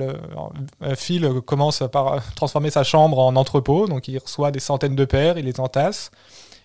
euh, 0.82 0.94
Phil 0.96 1.26
commence 1.46 1.82
par 1.90 2.12
euh, 2.12 2.18
transformer 2.36 2.68
sa 2.68 2.84
chambre 2.84 3.18
en 3.18 3.34
entrepôt, 3.34 3.86
donc 3.86 4.06
il 4.08 4.18
reçoit 4.18 4.50
des 4.50 4.60
centaines 4.60 4.96
de 4.96 5.06
paires, 5.06 5.38
il 5.38 5.46
les 5.46 5.60
entasse, 5.60 6.10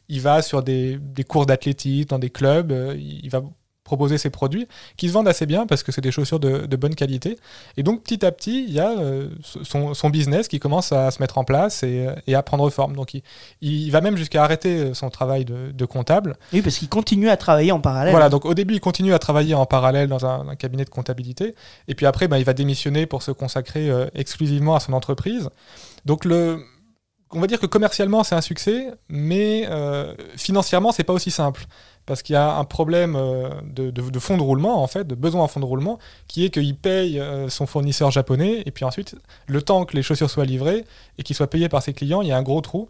il 0.10 0.20
va 0.20 0.42
sur 0.42 0.62
des, 0.62 1.00
cours 1.26 1.46
d'athlétisme, 1.46 2.10
dans 2.10 2.20
des 2.20 2.30
clubs, 2.30 2.74
il 2.98 3.30
va 3.30 3.44
proposer 3.84 4.18
ses 4.18 4.30
produits 4.30 4.68
qui 4.98 5.08
se 5.08 5.14
vendent 5.14 5.28
assez 5.28 5.46
bien 5.46 5.66
parce 5.66 5.84
que 5.84 5.92
c'est 5.92 6.02
des 6.02 6.12
chaussures 6.12 6.40
de, 6.40 6.66
de 6.66 6.76
bonne 6.78 6.96
qualité. 6.96 7.38
Et 7.78 7.84
donc 7.84 8.04
petit 8.04 8.26
à 8.26 8.32
petit, 8.32 8.64
il 8.68 8.74
y 8.74 8.80
a 8.80 8.92
euh, 8.92 9.28
son, 9.64 9.94
son 9.94 10.10
business 10.10 10.48
qui 10.48 10.60
commence 10.60 10.92
à 10.92 11.12
se 11.12 11.22
mettre 11.22 11.38
en 11.38 11.44
place 11.44 11.84
et, 11.84 12.08
et 12.28 12.36
à 12.36 12.44
prendre 12.44 12.70
forme. 12.70 12.96
Donc 12.96 13.14
il, 13.14 13.24
il 13.62 13.90
va 13.92 14.02
même 14.02 14.16
jusqu'à 14.16 14.44
arrêter 14.44 14.94
son 14.94 15.10
travail 15.10 15.46
de, 15.46 15.72
de 15.72 15.86
comptable. 15.86 16.38
Oui, 16.54 16.62
parce 16.62 16.78
qu'ils 16.78 16.90
continuent 16.90 17.30
à 17.30 17.38
travailler 17.38 17.72
en 17.72 17.80
parallèle. 17.80 18.12
Voilà, 18.12 18.30
donc 18.30 18.46
au 18.46 18.54
début, 18.54 18.76
il 18.76 18.80
continue 18.80 19.14
à 19.14 19.20
travailler 19.20 19.54
en 19.54 19.66
parallèle 19.66 20.08
dans 20.08 20.26
un, 20.26 20.48
un 20.48 20.56
cabinet 20.56 20.86
de 20.86 20.90
comptabilité. 20.90 21.56
Et 21.88 21.96
puis 21.96 22.06
après, 22.06 22.28
bah, 22.28 22.40
il 22.40 22.46
va 22.46 22.54
démissionner 22.54 23.06
pour 23.06 23.22
se 23.22 23.32
consacrer 23.32 23.90
euh, 23.90 24.08
exclusivement 24.14 24.76
à 24.76 24.80
son 24.80 24.94
entreprise. 24.94 25.50
Donc 26.06 26.26
le, 26.26 26.64
on 27.32 27.40
va 27.40 27.48
dire 27.48 27.60
que 27.60 27.66
commercialement, 27.66 28.24
c'est 28.24 28.36
un 28.36 28.42
succès, 28.42 28.92
mais 29.10 29.66
euh, 29.70 30.14
financièrement, 30.38 30.92
c'est 30.92 31.04
pas 31.04 31.14
aussi 31.14 31.32
simple. 31.32 31.66
Parce 32.06 32.22
qu'il 32.22 32.34
y 32.34 32.38
a 32.38 32.56
un 32.58 32.66
problème 32.66 33.16
euh, 33.16 33.50
de, 33.66 33.90
de, 33.90 34.02
de 34.10 34.20
fonds 34.20 34.36
de 34.38 34.42
roulement, 34.44 34.84
en 34.84 34.88
fait, 34.88 35.06
de 35.08 35.16
besoin 35.16 35.44
en 35.44 35.48
fonds 35.48 35.62
de 35.62 35.66
roulement, 35.66 36.00
qui 36.28 36.44
est 36.46 36.50
qu'il 36.50 36.76
paye 36.76 37.20
euh, 37.20 37.48
son 37.50 37.66
fournisseur 37.66 38.12
japonais, 38.12 38.62
et 38.66 38.72
puis 38.72 38.84
ensuite, 38.84 39.16
le 39.48 39.62
temps 39.62 39.86
que 39.86 39.96
les 39.96 40.04
chaussures 40.04 40.30
soient 40.30 40.44
livrées 40.46 40.84
et 41.18 41.24
qu'ils 41.24 41.36
soient 41.36 41.48
payés 41.50 41.70
par 41.70 41.82
ses 41.82 41.94
clients, 41.94 42.22
il 42.22 42.28
y 42.28 42.32
a 42.34 42.38
un 42.38 42.42
gros 42.44 42.60
trou. 42.62 42.90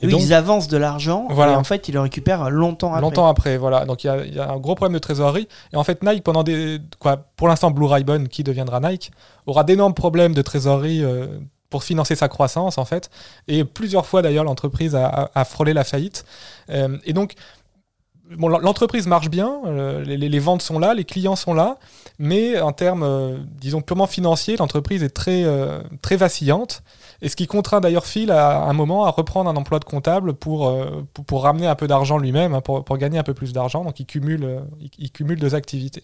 Et 0.00 0.06
donc, 0.08 0.20
ils 0.20 0.34
avancent 0.34 0.66
de 0.68 0.76
l'argent 0.76 1.26
Voilà. 1.30 1.52
et 1.52 1.56
en 1.56 1.62
fait, 1.64 1.86
ils 1.88 1.92
le 1.94 2.00
récupèrent 2.00 2.50
longtemps 2.50 2.88
après. 2.90 3.00
Longtemps 3.02 3.26
après, 3.28 3.56
voilà. 3.56 3.84
Donc 3.84 4.02
il 4.02 4.08
y 4.08 4.10
a, 4.10 4.24
il 4.24 4.34
y 4.34 4.38
a 4.40 4.50
un 4.50 4.58
gros 4.58 4.74
problème 4.74 4.94
de 4.94 4.98
trésorerie. 4.98 5.46
Et 5.72 5.76
en 5.76 5.84
fait, 5.84 6.02
Nike, 6.02 6.24
pendant 6.24 6.42
des. 6.42 6.78
Quoi, 6.98 7.18
pour 7.36 7.46
l'instant, 7.46 7.70
Blue 7.70 7.86
Ribbon, 7.86 8.24
qui 8.26 8.42
deviendra 8.42 8.80
Nike, 8.80 9.12
aura 9.46 9.62
d'énormes 9.62 9.94
problèmes 9.94 10.34
de 10.34 10.42
trésorerie 10.42 11.04
euh, 11.04 11.26
pour 11.70 11.84
financer 11.84 12.16
sa 12.16 12.26
croissance, 12.28 12.78
en 12.78 12.84
fait. 12.84 13.10
Et 13.46 13.62
plusieurs 13.64 14.04
fois, 14.06 14.22
d'ailleurs, 14.22 14.42
l'entreprise 14.44 14.96
a, 14.96 15.06
a- 15.06 15.30
a 15.36 15.44
frôlé 15.44 15.72
la 15.72 15.84
faillite. 15.84 16.24
Euh, 16.70 16.96
et 17.04 17.12
donc. 17.12 17.34
Bon, 18.38 18.48
l'entreprise 18.48 19.06
marche 19.06 19.28
bien, 19.28 19.60
euh, 19.66 20.04
les, 20.04 20.38
ventes 20.38 20.62
sont 20.62 20.78
là, 20.78 20.94
les 20.94 21.04
clients 21.04 21.36
sont 21.36 21.54
là, 21.54 21.78
mais 22.18 22.60
en 22.60 22.72
termes, 22.72 23.02
euh, 23.02 23.38
disons, 23.60 23.80
purement 23.80 24.06
financiers, 24.06 24.56
l'entreprise 24.56 25.02
est 25.02 25.10
très, 25.10 25.44
euh, 25.44 25.82
très 26.02 26.16
vacillante. 26.16 26.82
Et 27.20 27.28
ce 27.28 27.36
qui 27.36 27.46
contraint 27.46 27.80
d'ailleurs 27.80 28.06
Phil 28.06 28.30
à, 28.30 28.62
un 28.62 28.72
moment 28.72 29.04
à 29.04 29.10
reprendre 29.10 29.48
un 29.48 29.56
emploi 29.56 29.78
de 29.78 29.84
comptable 29.84 30.34
pour, 30.34 30.74
pour, 31.12 31.24
pour 31.24 31.42
ramener 31.42 31.66
un 31.66 31.74
peu 31.74 31.86
d'argent 31.86 32.18
lui-même, 32.18 32.54
hein, 32.54 32.60
pour, 32.60 32.84
pour 32.84 32.96
gagner 32.98 33.18
un 33.18 33.22
peu 33.22 33.34
plus 33.34 33.52
d'argent. 33.52 33.84
Donc 33.84 34.00
il 34.00 34.06
cumule, 34.06 34.62
il, 34.80 34.90
il 34.98 35.10
cumule 35.10 35.38
deux 35.38 35.54
activités. 35.54 36.02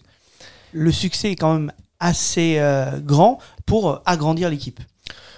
Le 0.71 0.91
succès 0.91 1.31
est 1.31 1.35
quand 1.35 1.53
même 1.53 1.71
assez 1.99 2.61
grand 3.03 3.39
pour 3.65 4.01
agrandir 4.05 4.49
l'équipe. 4.49 4.79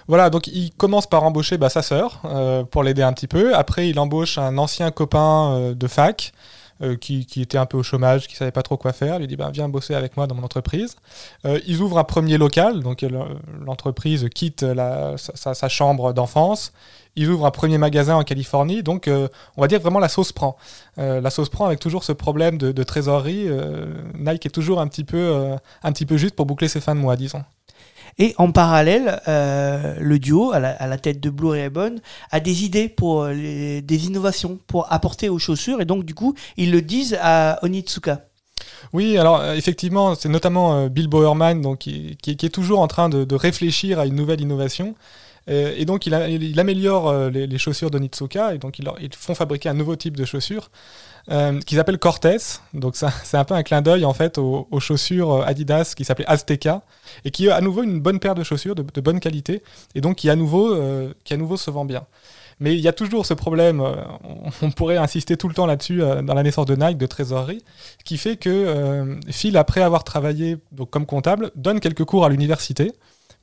Voilà, 0.07 0.29
donc 0.29 0.47
il 0.47 0.71
commence 0.71 1.07
par 1.07 1.23
embaucher 1.23 1.57
bah, 1.57 1.69
sa 1.69 1.81
sœur 1.81 2.21
euh, 2.25 2.63
pour 2.63 2.83
l'aider 2.83 3.01
un 3.01 3.13
petit 3.13 3.27
peu. 3.27 3.55
Après, 3.55 3.87
il 3.87 3.99
embauche 3.99 4.37
un 4.37 4.57
ancien 4.57 4.91
copain 4.91 5.53
euh, 5.53 5.73
de 5.73 5.87
fac 5.87 6.33
euh, 6.81 6.95
qui, 6.95 7.25
était 7.37 7.57
un 7.57 7.67
peu 7.67 7.77
au 7.77 7.83
chômage, 7.83 8.27
qui 8.27 8.35
savait 8.35 8.51
pas 8.51 8.63
trop 8.63 8.75
quoi 8.75 8.91
faire. 8.91 9.19
Lui 9.19 9.27
dit 9.27 9.35
bah, 9.35 9.51
viens 9.53 9.69
bosser 9.69 9.93
avec 9.93 10.17
moi 10.17 10.25
dans 10.25 10.35
mon 10.35 10.43
entreprise. 10.43 10.95
Euh, 11.45 11.59
ils 11.67 11.81
ouvrent 11.81 11.99
un 11.99 12.03
premier 12.03 12.37
local, 12.37 12.81
donc 12.81 13.03
euh, 13.03 13.09
l'entreprise 13.63 14.27
quitte 14.33 14.65
sa, 15.15 15.69
chambre 15.69 16.13
d'enfance. 16.13 16.73
Ils 17.15 17.29
ouvrent 17.29 17.45
un 17.45 17.51
premier 17.51 17.77
magasin 17.77 18.15
en 18.15 18.23
Californie, 18.23 18.83
donc 18.83 19.09
on 19.09 19.61
va 19.61 19.67
dire 19.67 19.81
vraiment 19.81 19.99
la 19.99 20.07
sauce 20.07 20.31
prend. 20.31 20.55
La 20.95 21.29
sauce 21.29 21.49
prend 21.49 21.65
avec 21.65 21.79
toujours 21.79 22.05
ce 22.05 22.13
problème 22.13 22.57
de, 22.57 22.83
trésorerie. 22.83 23.47
Nike 24.17 24.45
est 24.45 24.49
toujours 24.49 24.79
un 24.79 24.87
petit 24.87 25.03
peu, 25.03 25.53
un 25.83 25.91
petit 25.91 26.05
peu 26.05 26.15
juste 26.15 26.35
pour 26.35 26.45
boucler 26.45 26.69
ses 26.69 26.79
fins 26.79 26.95
de 26.95 27.01
mois, 27.01 27.17
disons. 27.17 27.43
Et 28.21 28.35
en 28.37 28.51
parallèle, 28.51 29.19
euh, 29.27 29.95
le 29.99 30.19
duo, 30.19 30.51
à 30.51 30.59
la, 30.59 30.97
tête 30.99 31.19
de 31.19 31.31
Blue 31.31 31.47
Ribbon, 31.47 31.95
a 32.29 32.39
des 32.39 32.63
idées 32.63 32.87
pour 32.87 33.23
euh, 33.23 33.33
des 33.33 34.05
innovations, 34.05 34.59
pour 34.67 34.93
apporter 34.93 35.27
aux 35.27 35.39
chaussures. 35.39 35.81
Et 35.81 35.85
donc, 35.85 36.05
du 36.05 36.13
coup, 36.13 36.35
ils 36.55 36.69
le 36.69 36.83
disent 36.83 37.17
à 37.19 37.57
Onitsuka. 37.63 38.27
Oui, 38.93 39.17
alors 39.17 39.39
euh, 39.39 39.55
effectivement, 39.55 40.13
c'est 40.13 40.29
notamment 40.29 40.85
Bill 40.85 41.07
Bowerman 41.07 41.61
donc, 41.61 41.79
qui, 41.79 42.15
est 42.23 42.53
toujours 42.53 42.81
en 42.81 42.87
train 42.87 43.09
de 43.09 43.35
réfléchir 43.35 43.97
à 43.97 44.05
une 44.05 44.15
nouvelle 44.15 44.39
innovation. 44.39 44.93
Euh, 45.49 45.73
et 45.75 45.85
donc, 45.85 46.05
il, 46.05 46.13
améliore 46.59 47.09
euh, 47.09 47.29
les, 47.29 47.57
chaussures 47.57 47.89
d'Onitsuka 47.89 48.53
et 48.53 48.57
donc 48.57 48.79
ils, 48.79 49.15
font 49.15 49.35
fabriquer 49.35 49.69
un 49.69 49.73
nouveau 49.73 49.95
type 49.95 50.15
de 50.15 50.25
chaussures 50.25 50.69
euh, 51.29 51.59
qu'ils 51.61 51.79
appellent 51.79 51.97
Cortez. 51.97 52.37
Donc, 52.73 52.95
c'est 52.95 53.37
un 53.37 53.43
peu 53.43 53.55
un 53.55 53.63
clin 53.63 53.81
d'œil 53.81 54.05
en 54.05 54.13
fait 54.13 54.37
aux, 54.37 54.67
chaussures 54.79 55.43
Adidas 55.45 55.93
qui 55.95 56.05
s'appelaient 56.05 56.27
Azteca 56.27 56.83
et 57.25 57.31
qui 57.31 57.49
à 57.49 57.61
nouveau 57.61 57.83
une 57.83 57.99
bonne 57.99 58.19
paire 58.19 58.35
de 58.35 58.43
chaussures 58.43 58.75
de, 58.75 58.83
de 58.93 59.01
bonne 59.01 59.19
qualité 59.19 59.63
et 59.95 60.01
donc 60.01 60.17
qui 60.17 60.29
à 60.29 60.35
nouveau, 60.35 60.75
se 61.25 61.71
vend 61.71 61.85
bien. 61.85 62.05
Mais 62.59 62.75
il 62.75 62.79
y 62.79 62.87
a 62.87 62.93
toujours 62.93 63.25
ce 63.25 63.33
problème, 63.33 63.81
on, 64.61 64.69
pourrait 64.69 64.97
insister 64.97 65.35
tout 65.35 65.47
le 65.47 65.55
temps 65.55 65.65
là-dessus 65.65 65.97
dans 65.97 66.35
la 66.35 66.43
naissance 66.43 66.67
de 66.67 66.75
Nike, 66.75 66.99
de 66.99 67.07
trésorerie, 67.07 67.63
qui 68.05 68.19
fait 68.19 68.37
que 68.37 69.17
Phil, 69.31 69.57
après 69.57 69.81
avoir 69.81 70.03
travaillé 70.03 70.57
comme 70.91 71.07
comptable, 71.07 71.49
donne 71.55 71.79
quelques 71.79 72.05
cours 72.05 72.23
à 72.23 72.29
l'université 72.29 72.91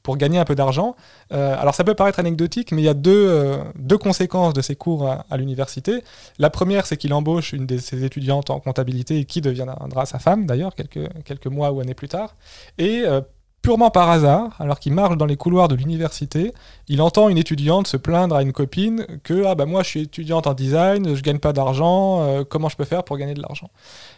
pour 0.09 0.17
gagner 0.17 0.39
un 0.39 0.47
peu 0.47 0.55
d'argent. 0.55 0.97
Euh, 1.35 1.55
alors 1.61 1.75
ça 1.75 1.85
peut 1.85 1.93
paraître 1.93 2.19
anecdotique, 2.19 2.73
mais 2.73 2.81
il 2.81 2.87
y 2.87 2.89
a 2.89 2.95
deux, 2.95 3.29
euh, 3.29 3.99
conséquences 4.01 4.55
de 4.55 4.63
ces 4.63 4.75
cours 4.75 5.07
à, 5.07 5.37
l'université. 5.37 6.03
La 6.39 6.49
première, 6.49 6.87
c'est 6.87 6.97
qu'il 6.97 7.13
embauche 7.13 7.53
une 7.53 7.67
de 7.67 7.77
ses 7.77 8.05
étudiantes 8.05 8.49
en 8.49 8.59
comptabilité 8.59 9.27
qui 9.27 9.43
deviendra 9.43 10.07
sa 10.07 10.19
femme 10.19 10.47
d'ailleurs 10.47 10.75
quelques, 10.75 11.47
mois 11.49 11.73
ou 11.73 11.81
années 11.81 11.93
plus 11.93 12.09
tard. 12.09 12.37
Et 12.79 13.03
euh, 13.05 13.21
purement 13.61 13.91
par 13.91 14.09
hasard, 14.09 14.57
alors 14.59 14.81
qu'il 14.81 14.95
marche 14.95 15.19
dans 15.19 15.27
les 15.27 15.37
couloirs 15.37 15.69
de 15.69 15.75
l'université, 15.75 16.55
il 16.89 17.03
entend 17.03 17.29
une 17.29 17.37
étudiante 17.37 17.87
se 17.87 17.99
plaindre 17.99 18.35
à 18.35 18.41
une 18.41 18.55
copine 18.55 19.05
que 19.25 19.45
ah 19.45 19.55
bah 19.55 19.67
moi 19.67 19.83
je 19.83 19.89
suis 19.89 20.01
étudiante 20.01 20.47
en 20.47 20.55
design, 20.55 21.17
je 21.17 21.21
gagne 21.21 21.39
pas 21.39 21.53
d'argent, 21.53 22.45
comment 22.49 22.71
je 22.71 22.77
peux 22.77 22.87
faire 22.87 23.05
pour 23.05 23.19
gagner 23.19 23.35
de 23.35 23.43
l'argent? 23.43 23.69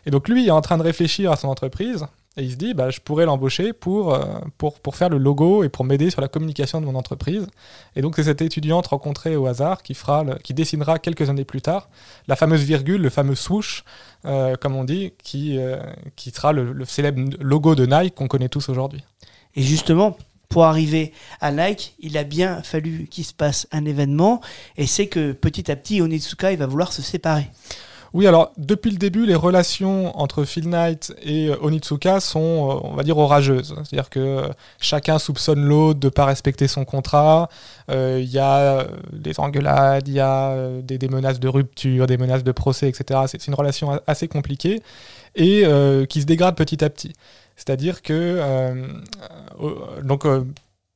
Et 0.07 0.13
donc 0.13 0.29
lui 0.29 0.45
il 0.45 0.49
est 0.49 0.53
en 0.53 0.61
train 0.61 0.79
de 0.79 0.85
réfléchir 0.85 1.33
à 1.33 1.37
son 1.37 1.49
entreprise 1.49 2.07
et 2.37 2.45
il 2.45 2.53
se 2.53 2.57
dit 2.57 2.75
bah 2.75 2.91
je 2.91 3.01
pourrais 3.01 3.27
l'embaucher 3.27 3.73
pour, 3.73 4.15
euh, 4.15 4.25
pour 4.57 4.79
pour 4.81 4.97
faire 4.97 5.09
le 5.09 5.19
logo 5.19 5.65
et 5.65 5.69
pour 5.69 5.85
m'aider 5.85 6.11
sur 6.11 6.21
la 6.21 6.29
communication 6.29 6.81
de 6.81 6.87
mon 6.87 6.95
entreprise. 6.95 7.47
Et 7.97 8.03
donc 8.03 8.15
c'est 8.17 8.25
cette 8.25 8.41
étudiante 8.41 8.87
rencontrée 8.87 9.35
au 9.35 9.47
hasard 9.47 9.83
qui 9.83 9.95
fera 9.95 10.25
qui 10.43 10.55
dessinera 10.55 10.99
quelques 10.99 11.29
années 11.29 11.45
plus 11.45 11.61
tard 11.61 11.89
la 12.29 12.37
fameuse 12.37 12.63
virgule, 12.63 13.03
le 13.03 13.11
fameux 13.11 13.35
swoosh 13.35 13.85
euh, 14.27 14.55
comme 14.57 14.77
on 14.77 14.85
dit, 14.85 15.13
qui 15.23 15.59
euh, 15.59 15.79
qui 16.15 16.31
sera 16.31 16.53
le, 16.53 16.73
le 16.73 16.85
célèbre 16.85 17.21
logo 17.41 17.75
de 17.75 17.87
Nike 17.87 18.15
qu'on 18.15 18.29
connaît 18.29 18.49
tous 18.49 18.69
aujourd'hui. 18.69 19.03
Et 19.57 19.63
justement, 19.63 20.17
pour 20.49 20.65
arriver 20.65 21.13
à 21.41 21.51
Nike, 21.53 21.95
il 21.99 22.17
a 22.17 22.25
bien 22.25 22.63
fallu 22.63 23.09
qu'il 23.11 23.25
se 23.25 23.33
passe 23.33 23.67
un 23.73 23.85
événement. 23.85 24.41
Et 24.77 24.87
c'est 24.87 25.07
que 25.07 25.33
petit 25.33 25.71
à 25.71 25.77
petit, 25.77 26.03
Onitsuka, 26.03 26.53
il 26.53 26.59
va 26.59 26.67
vouloir 26.67 26.93
se 26.93 27.03
séparer. 27.03 27.49
Oui, 28.12 28.26
alors 28.26 28.52
depuis 28.57 28.90
le 28.90 28.97
début, 28.97 29.25
les 29.25 29.37
relations 29.37 30.19
entre 30.19 30.45
Phil 30.45 30.69
Knight 30.69 31.14
et 31.23 31.49
euh, 31.49 31.57
Onitsuka 31.62 32.19
sont, 32.19 32.40
euh, 32.71 32.81
on 32.83 32.95
va 32.95 33.05
dire, 33.05 33.17
orageuses. 33.19 33.75
C'est-à-dire 33.85 34.11
que 34.11 34.19
euh, 34.19 34.49
chacun 34.81 35.19
soupçonne 35.21 35.62
l'autre 35.64 36.00
de 36.00 36.09
ne 36.09 36.11
pas 36.11 36.25
respecter 36.25 36.67
son 36.67 36.85
contrat. 36.85 37.49
Il 37.88 38.25
y 38.25 38.38
a 38.38 38.87
des 39.12 39.38
engueulades, 39.40 40.07
il 40.07 40.14
y 40.14 40.21
a 40.21 40.81
des, 40.81 41.09
menaces 41.09 41.40
de 41.40 41.49
rupture, 41.49 42.07
des 42.07 42.19
menaces 42.19 42.45
de 42.45 42.52
procès, 42.52 42.88
etc. 42.88 43.23
C'est 43.26 43.47
une 43.49 43.55
relation 43.55 44.00
assez 44.07 44.29
compliquée 44.29 44.81
et 45.35 45.64
qui 46.09 46.21
se 46.21 46.26
dégrade 46.26 46.55
petit 46.55 46.85
à 46.85 46.90
petit. 46.90 47.12
C'est-à-dire 47.57 48.02
que 48.02 48.40
donc 50.05 50.25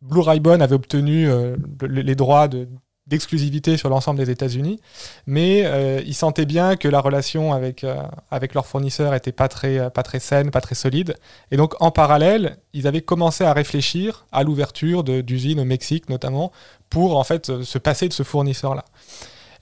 Blue 0.03 0.21
Ribbon 0.21 0.61
avait 0.61 0.77
obtenu 0.77 1.27
le- 1.27 1.57
les 1.81 2.15
droits 2.15 2.47
de- 2.47 2.69
d'exclusivité 3.07 3.77
sur 3.77 3.91
l'ensemble 3.91 4.19
des 4.19 4.31
États-Unis, 4.31 4.81
mais 5.27 5.63
euh, 5.67 6.01
ils 6.07 6.15
sentaient 6.15 6.47
bien 6.47 6.77
que 6.77 6.89
la 6.89 7.01
relation 7.01 7.53
avec, 7.53 7.85
euh, 7.85 8.03
avec 8.31 8.55
leurs 8.55 8.67
fournisseurs 8.67 9.15
était 9.15 9.33
pas 9.33 9.49
très, 9.49 9.79
euh, 9.79 9.91
pas 9.91 10.03
très 10.03 10.21
saine, 10.21 10.51
pas 10.51 10.63
très 10.63 10.75
solide. 10.75 11.15
Et 11.51 11.57
donc, 11.59 11.75
en 11.81 11.91
parallèle, 11.91 12.57
ils 12.73 12.87
avaient 12.87 13.03
commencé 13.03 13.45
à 13.45 13.53
réfléchir 13.53 14.27
à 14.33 14.43
l'ouverture 14.43 15.05
d'usines 15.05 15.61
au 15.61 15.65
Mexique, 15.65 16.09
notamment, 16.09 16.51
pour 16.95 17.17
en 17.17 17.25
fait 17.25 17.51
euh, 17.51 17.63
se 17.65 17.79
passer 17.79 18.09
de 18.09 18.13
ce 18.13 18.23
fournisseur-là. 18.23 18.85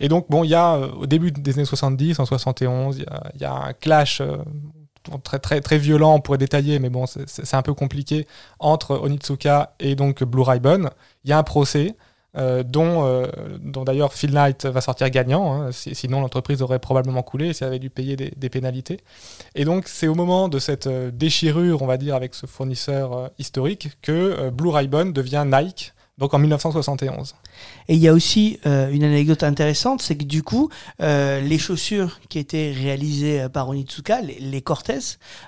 Et 0.00 0.08
donc, 0.08 0.26
bon, 0.28 0.44
il 0.44 0.50
y 0.50 0.54
a, 0.54 0.75
euh, 0.75 0.88
au 0.92 1.06
début 1.06 1.32
des 1.32 1.54
années 1.54 1.64
70, 1.64 2.18
en 2.18 2.26
71, 2.26 2.99
il 2.99 3.40
y 3.40 3.42
y 3.42 3.44
a 3.44 3.54
un 3.54 3.72
clash 3.72 4.20
euh, 4.20 4.37
très, 5.25 5.38
très, 5.38 5.61
très 5.61 5.78
violent, 5.78 6.14
on 6.14 6.20
pourrait 6.20 6.38
détailler, 6.38 6.78
mais 6.78 6.90
bon, 6.90 7.06
c'est 7.06 7.54
un 7.54 7.62
peu 7.62 7.72
compliqué, 7.72 8.26
entre 8.58 8.99
Onitsuka 8.99 9.75
et 9.80 9.94
donc 9.94 10.22
Blue 10.25 10.42
Ribbon. 10.42 10.90
Il 11.25 11.30
y 11.30 11.32
a 11.32 11.38
un 11.38 11.42
procès. 11.42 11.96
Euh, 12.35 12.62
dont, 12.62 13.05
euh, 13.05 13.27
dont 13.61 13.85
d'ailleurs 13.85 14.15
Phil 14.15 14.33
Knight 14.33 14.65
va 14.65 14.81
sortir 14.81 15.11
gagnant, 15.11 15.53
hein, 15.53 15.71
si- 15.71 15.95
sinon 15.95 16.23
l'entreprise 16.23 16.62
aurait 16.62 16.79
probablement 16.79 17.23
coulé 17.23 17.53
si 17.53 17.62
elle 17.62 17.69
avait 17.69 17.79
dû 17.79 17.91
payer 17.91 18.17
des, 18.17 18.49
pénalités. 18.49 19.01
Et 19.55 19.67
donc 19.67 19.87
c'est 19.87 20.09
au 20.09 20.15
moment 20.15 20.49
de 20.49 20.59
cette 20.59 20.87
euh, 20.87 21.11
déchirure, 21.11 21.83
on 21.83 21.87
va 21.87 21.99
dire, 21.99 22.15
avec 22.15 22.35
ce 22.35 22.47
fournisseur 22.47 23.31
historique, 23.39 23.91
que 24.01 24.49
Blue 24.49 24.71
Ribbon 24.71 25.07
devient 25.07 25.45
Nike, 25.47 25.93
donc 26.17 26.33
en 26.33 26.39
1971. 26.39 27.35
Et 27.89 27.95
il 27.95 28.01
y 28.01 28.09
a 28.09 28.15
aussi 28.15 28.59
une 28.65 29.05
anecdote 29.05 29.43
intéressante, 29.43 30.01
c'est 30.03 30.17
que 30.17 30.25
du 30.25 30.43
coup, 30.43 30.71
les 31.01 31.59
chaussures 31.59 32.21
qui 32.29 32.39
étaient 32.39 32.73
réalisées 32.73 33.47
par 33.53 33.69
Onitsuka, 33.69 34.21
les, 34.21 34.62
Cortez, 34.62 34.99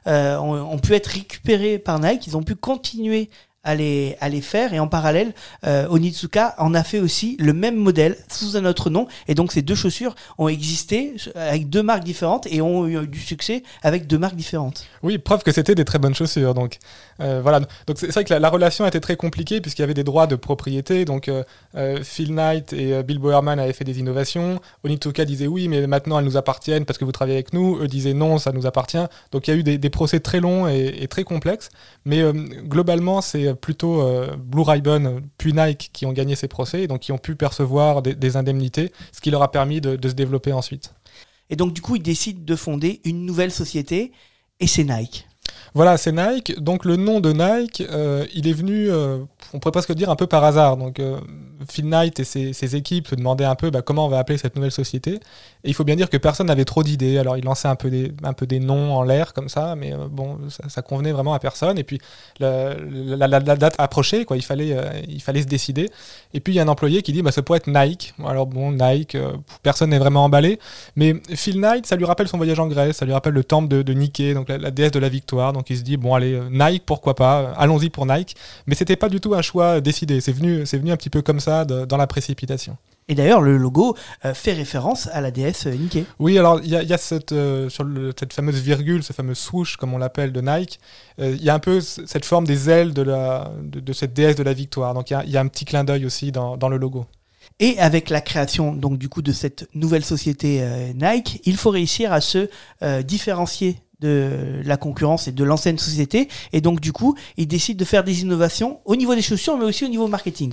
ont, 0.06 0.52
ont 0.52 0.78
pu 0.78 0.94
être 0.94 1.06
récupérées 1.08 1.78
par 1.78 1.98
Nike. 2.00 2.26
Ils 2.26 2.36
ont 2.36 2.42
pu 2.42 2.56
continuer 2.56 3.30
à 3.64 3.74
les, 3.74 4.16
à 4.20 4.28
les 4.28 4.40
faire. 4.40 4.72
Et 4.74 4.78
en 4.78 4.86
parallèle, 4.86 5.32
euh, 5.66 5.88
Onitsuka 5.88 6.54
en 6.58 6.74
a 6.74 6.84
fait 6.84 7.00
aussi 7.00 7.36
le 7.40 7.52
même 7.52 7.76
modèle 7.76 8.16
sous 8.28 8.56
un 8.56 8.64
autre 8.64 8.90
nom. 8.90 9.06
Et 9.28 9.34
donc 9.34 9.52
ces 9.52 9.62
deux 9.62 9.74
chaussures 9.74 10.14
ont 10.38 10.48
existé 10.48 11.14
avec 11.34 11.68
deux 11.68 11.82
marques 11.82 12.04
différentes 12.04 12.46
et 12.50 12.60
ont 12.60 12.86
eu 12.86 13.06
du 13.06 13.20
succès 13.20 13.62
avec 13.82 14.06
deux 14.06 14.18
marques 14.18 14.36
différentes. 14.36 14.86
Oui, 15.02 15.18
preuve 15.18 15.42
que 15.42 15.52
c'était 15.52 15.74
des 15.74 15.84
très 15.84 15.98
bonnes 15.98 16.14
chaussures. 16.14 16.54
Donc 16.54 16.78
euh, 17.20 17.40
voilà. 17.42 17.60
Donc 17.86 17.98
c'est 17.98 18.10
vrai 18.12 18.24
que 18.24 18.32
la, 18.32 18.40
la 18.40 18.48
relation 18.48 18.86
était 18.86 19.00
très 19.00 19.16
compliquée 19.16 19.60
puisqu'il 19.60 19.82
y 19.82 19.84
avait 19.84 19.94
des 19.94 20.04
droits 20.04 20.26
de 20.26 20.36
propriété. 20.36 21.04
Donc 21.04 21.28
euh, 21.28 21.42
euh, 21.76 22.02
Phil 22.02 22.34
Knight 22.34 22.72
et 22.72 22.94
euh, 22.94 23.02
Bill 23.02 23.18
Bowerman 23.18 23.58
avaient 23.58 23.72
fait 23.72 23.84
des 23.84 23.98
innovations. 23.98 24.60
Onitsuka 24.84 25.24
disait 25.24 25.46
oui, 25.46 25.68
mais 25.68 25.86
maintenant 25.86 26.18
elles 26.18 26.24
nous 26.24 26.36
appartiennent 26.36 26.84
parce 26.84 26.98
que 26.98 27.04
vous 27.04 27.12
travaillez 27.12 27.36
avec 27.36 27.52
nous. 27.52 27.78
Eux 27.80 27.88
disaient 27.88 28.14
non, 28.14 28.38
ça 28.38 28.52
nous 28.52 28.66
appartient. 28.66 29.04
Donc 29.32 29.48
il 29.48 29.50
y 29.50 29.54
a 29.54 29.56
eu 29.56 29.62
des, 29.62 29.90
procès 29.90 30.20
très 30.20 30.40
longs 30.40 30.68
et, 30.68 31.06
très 31.08 31.24
complexes. 31.24 31.68
Mais 32.04 32.20
euh, 32.20 32.32
globalement, 32.32 33.20
c'est 33.20 33.54
plutôt 33.54 34.02
euh, 34.02 34.36
Blue 34.36 34.62
Ribbon 34.62 35.22
puis 35.38 35.52
Nike 35.52 35.90
qui 35.92 36.06
ont 36.06 36.12
gagné 36.12 36.34
ces 36.34 36.48
procès 36.48 36.82
et 36.82 36.86
donc 36.86 37.00
qui 37.00 37.12
ont 37.12 37.18
pu 37.18 37.36
percevoir 37.36 38.02
des, 38.02 38.14
des 38.14 38.36
indemnités, 38.36 38.92
ce 39.12 39.20
qui 39.20 39.30
leur 39.30 39.42
a 39.42 39.50
permis 39.50 39.80
de, 39.80 39.96
de 39.96 40.08
se 40.08 40.14
développer 40.14 40.52
ensuite. 40.52 40.94
Et 41.50 41.56
donc 41.56 41.72
du 41.72 41.82
coup, 41.82 41.96
ils 41.96 42.02
décident 42.02 42.40
de 42.42 42.56
fonder 42.56 43.00
une 43.04 43.24
nouvelle 43.26 43.52
société 43.52 44.12
et 44.60 44.66
c'est 44.66 44.84
Nike. 44.84 45.26
Voilà, 45.74 45.96
c'est 45.96 46.12
Nike. 46.12 46.60
Donc 46.60 46.84
le 46.84 46.94
nom 46.94 47.20
de 47.20 47.32
Nike, 47.32 47.82
euh, 47.90 48.24
il 48.32 48.46
est 48.46 48.52
venu, 48.52 48.88
euh, 48.90 49.18
on 49.52 49.58
pourrait 49.58 49.72
presque 49.72 49.92
dire 49.92 50.08
un 50.08 50.14
peu 50.14 50.28
par 50.28 50.44
hasard. 50.44 50.76
Donc 50.76 51.00
euh, 51.00 51.18
Phil 51.68 51.88
Knight 51.88 52.20
et 52.20 52.24
ses, 52.24 52.76
équipes 52.76 53.08
se 53.08 53.16
demandaient 53.16 53.44
un 53.44 53.56
peu 53.56 53.70
bah, 53.70 53.82
comment 53.82 54.06
on 54.06 54.08
va 54.08 54.20
appeler 54.20 54.38
cette 54.38 54.54
nouvelle 54.54 54.70
société. 54.70 55.18
Et 55.64 55.70
il 55.70 55.74
faut 55.74 55.84
bien 55.84 55.96
dire 55.96 56.10
que 56.10 56.18
personne 56.18 56.48
n'avait 56.48 56.66
trop 56.66 56.82
d'idées. 56.82 57.16
Alors 57.16 57.38
il 57.38 57.44
lançait 57.44 57.68
un 57.68 57.74
peu 57.74 57.88
des, 57.88 58.12
un 58.22 58.34
peu 58.34 58.46
des 58.46 58.60
noms 58.60 58.94
en 58.94 59.02
l'air 59.02 59.32
comme 59.32 59.48
ça, 59.48 59.74
mais 59.76 59.94
euh, 59.94 60.08
bon, 60.10 60.38
ça, 60.68 60.82
convenait 60.82 61.12
vraiment 61.12 61.32
à 61.32 61.38
personne. 61.38 61.78
Et 61.78 61.84
puis 61.84 62.00
la, 62.38 62.76
date 63.40 63.74
approchait, 63.78 64.26
quoi. 64.26 64.36
Il 64.36 64.44
fallait, 64.44 64.76
euh, 64.76 64.84
il 65.08 65.22
fallait 65.22 65.40
se 65.40 65.46
décider. 65.46 65.90
Et 66.34 66.40
puis 66.40 66.52
il 66.52 66.56
y 66.56 66.60
a 66.60 66.62
un 66.62 66.68
employé 66.68 67.00
qui 67.00 67.12
dit 67.12 67.22
bah, 67.22 67.32
ça 67.32 67.40
pourrait 67.40 67.58
être 67.58 67.68
Nike. 67.68 68.12
Alors 68.26 68.46
bon, 68.46 68.72
Nike, 68.72 69.14
euh, 69.14 69.32
personne 69.62 69.90
n'est 69.90 69.98
vraiment 69.98 70.24
emballé. 70.24 70.58
Mais 70.96 71.14
Phil 71.34 71.58
Knight, 71.58 71.86
ça 71.86 71.96
lui 71.96 72.04
rappelle 72.04 72.28
son 72.28 72.36
voyage 72.36 72.60
en 72.60 72.66
Grèce, 72.66 72.98
ça 72.98 73.06
lui 73.06 73.14
rappelle 73.14 73.32
le 73.32 73.44
temple 73.44 73.68
de, 73.68 73.80
de 73.80 73.92
Nike, 73.94 74.34
donc 74.34 74.50
la, 74.50 74.70
déesse 74.70 74.92
de 74.92 74.98
la 74.98 75.08
victoire. 75.08 75.54
Donc 75.54 75.70
il 75.70 75.78
se 75.78 75.82
dit 75.82 75.96
bon 75.96 76.14
allez 76.14 76.38
Nike 76.50 76.82
pourquoi 76.84 77.14
pas, 77.14 77.54
allons-y 77.56 77.88
pour 77.88 78.04
Nike. 78.04 78.36
Mais 78.66 78.74
c'était 78.74 78.96
pas 78.96 79.08
du 79.08 79.18
tout 79.18 79.34
un 79.34 79.42
choix 79.42 79.80
décidé. 79.80 80.20
C'est 80.20 80.32
venu, 80.32 80.66
c'est 80.66 80.76
venu 80.76 80.92
un 80.92 80.96
petit 80.98 81.10
peu 81.10 81.22
comme 81.22 81.40
ça 81.40 81.64
dans 81.64 81.96
la 81.96 82.06
précipitation. 82.06 82.76
Et 83.08 83.14
d'ailleurs, 83.14 83.42
le 83.42 83.56
logo 83.58 83.96
euh, 84.24 84.32
fait 84.32 84.54
référence 84.54 85.08
à 85.12 85.20
la 85.20 85.30
déesse 85.30 85.66
euh, 85.66 85.72
Nike. 85.74 86.06
Oui, 86.18 86.38
alors 86.38 86.60
il 86.64 86.70
y 86.70 86.76
a, 86.76 86.82
il 86.82 86.88
y 86.88 86.92
a 86.94 86.98
cette, 86.98 87.32
euh, 87.32 87.68
sur 87.68 87.84
le- 87.84 88.12
cette 88.18 88.32
fameuse 88.32 88.60
virgule, 88.60 89.02
ce 89.02 89.12
fameux 89.12 89.34
swoosh 89.34 89.76
comme 89.76 89.92
on 89.92 89.98
l'appelle 89.98 90.32
de 90.32 90.40
Nike, 90.40 90.80
il 91.18 91.42
y 91.42 91.50
a 91.50 91.54
un 91.54 91.58
peu 91.58 91.80
cette 91.80 92.24
forme 92.24 92.46
des 92.46 92.70
ailes 92.70 92.92
de, 92.94 93.02
la, 93.02 93.52
de, 93.62 93.80
de 93.80 93.92
cette 93.92 94.14
déesse 94.14 94.36
de 94.36 94.42
la 94.42 94.52
victoire. 94.52 94.94
Donc 94.94 95.10
il 95.10 95.12
y 95.12 95.16
a, 95.16 95.24
il 95.24 95.30
y 95.30 95.36
a 95.36 95.40
un 95.40 95.46
petit 95.48 95.64
clin 95.64 95.84
d'œil 95.84 96.06
aussi 96.06 96.32
dans, 96.32 96.56
dans 96.56 96.68
le 96.68 96.76
logo. 96.76 97.06
Et 97.60 97.78
avec 97.78 98.10
la 98.10 98.20
création 98.20 98.72
donc 98.72 98.98
du 98.98 99.08
coup 99.08 99.22
de 99.22 99.32
cette 99.32 99.68
nouvelle 99.74 100.04
société 100.04 100.60
euh, 100.62 100.92
Nike, 100.94 101.40
il 101.44 101.56
faut 101.56 101.70
réussir 101.70 102.12
à 102.12 102.20
se 102.20 102.48
euh, 102.82 103.02
différencier 103.02 103.78
de 104.00 104.60
la 104.64 104.76
concurrence 104.76 105.28
et 105.28 105.32
de 105.32 105.44
l'ancienne 105.44 105.78
société. 105.78 106.28
Et 106.52 106.60
donc 106.60 106.80
du 106.80 106.92
coup, 106.92 107.16
il 107.36 107.46
décide 107.46 107.78
de 107.78 107.84
faire 107.84 108.02
des 108.02 108.22
innovations 108.22 108.80
au 108.86 108.96
niveau 108.96 109.14
des 109.14 109.22
chaussures, 109.22 109.56
mais 109.56 109.64
aussi 109.64 109.84
au 109.84 109.88
niveau 109.88 110.08
marketing. 110.08 110.52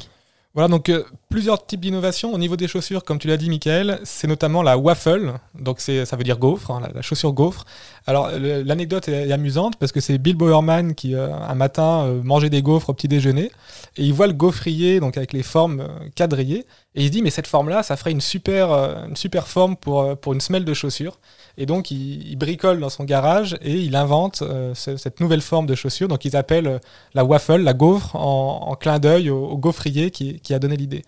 Voilà, 0.54 0.68
donc 0.68 0.90
euh, 0.90 1.04
plusieurs 1.32 1.66
types 1.66 1.80
d'innovations. 1.80 2.34
Au 2.34 2.38
niveau 2.38 2.58
des 2.58 2.68
chaussures, 2.68 3.04
comme 3.04 3.18
tu 3.18 3.28
l'as 3.28 3.38
dit, 3.38 3.50
Michael, 3.50 4.00
c'est 4.04 4.28
notamment 4.28 4.62
la 4.62 4.78
waffle, 4.78 5.34
donc 5.58 5.80
ça 5.80 6.16
veut 6.16 6.24
dire 6.24 6.38
gaufre, 6.38 6.70
hein, 6.70 6.82
la, 6.94 7.02
chaussure 7.02 7.32
gaufre. 7.32 7.66
Alors 8.06 8.30
l'anecdote 8.32 9.08
est, 9.08 9.32
amusante 9.32 9.78
parce 9.78 9.92
que 9.92 10.02
c'est 10.02 10.18
Bill 10.18 10.36
Bowerman 10.36 10.94
qui, 10.94 11.16
euh, 11.16 11.34
un 11.34 11.56
matin, 11.56 12.04
euh, 12.06 12.22
mangeait 12.24 12.50
des 12.50 12.62
gaufres 12.62 12.90
au 12.90 12.94
petit 12.94 13.08
déjeuner 13.08 13.52
et 13.98 14.04
il 14.04 14.14
voit 14.14 14.28
le 14.28 14.34
gaufrier, 14.34 15.00
donc 15.00 15.18
avec 15.18 15.34
les 15.34 15.44
formes 15.44 15.80
euh, 15.82 15.88
quadrillées, 16.16 16.66
et 16.96 17.04
il 17.04 17.08
se 17.08 17.12
dit, 17.12 17.22
mais 17.22 17.30
cette 17.30 17.48
forme-là, 17.48 17.84
ça 17.84 17.96
ferait 17.96 18.12
une 18.12 18.20
super, 18.22 18.72
une 19.08 19.16
super 19.16 19.48
forme 19.48 19.78
pour, 19.78 20.18
pour 20.18 20.34
une 20.34 20.42
semelle 20.42 20.66
de 20.66 20.74
chaussure. 20.74 21.20
Et 21.58 21.66
donc 21.66 21.92
il, 21.92 22.36
bricole 22.36 22.80
dans 22.82 22.90
son 22.90 23.06
garage 23.06 23.58
et 23.62 23.76
il 23.76 23.96
invente 23.96 24.44
ce- 24.74 24.98
cette 24.98 25.22
nouvelle 25.22 25.42
forme 25.42 25.66
de 25.68 25.76
chaussure, 25.76 26.10
donc 26.10 26.26
ils 26.26 26.36
appellent 26.36 26.82
la 27.14 27.24
waffle, 27.24 27.62
la 27.62 27.74
gaufre, 27.74 28.16
en, 28.18 28.68
en 28.68 28.76
clin 28.76 29.00
d'œil 29.00 29.30
au, 29.30 29.46
au 29.46 29.58
gaufrier 29.58 30.12
qui, 30.12 30.42
qui 30.42 30.54
a 30.54 30.60
donné 30.60 30.76
l'idée. 30.76 31.04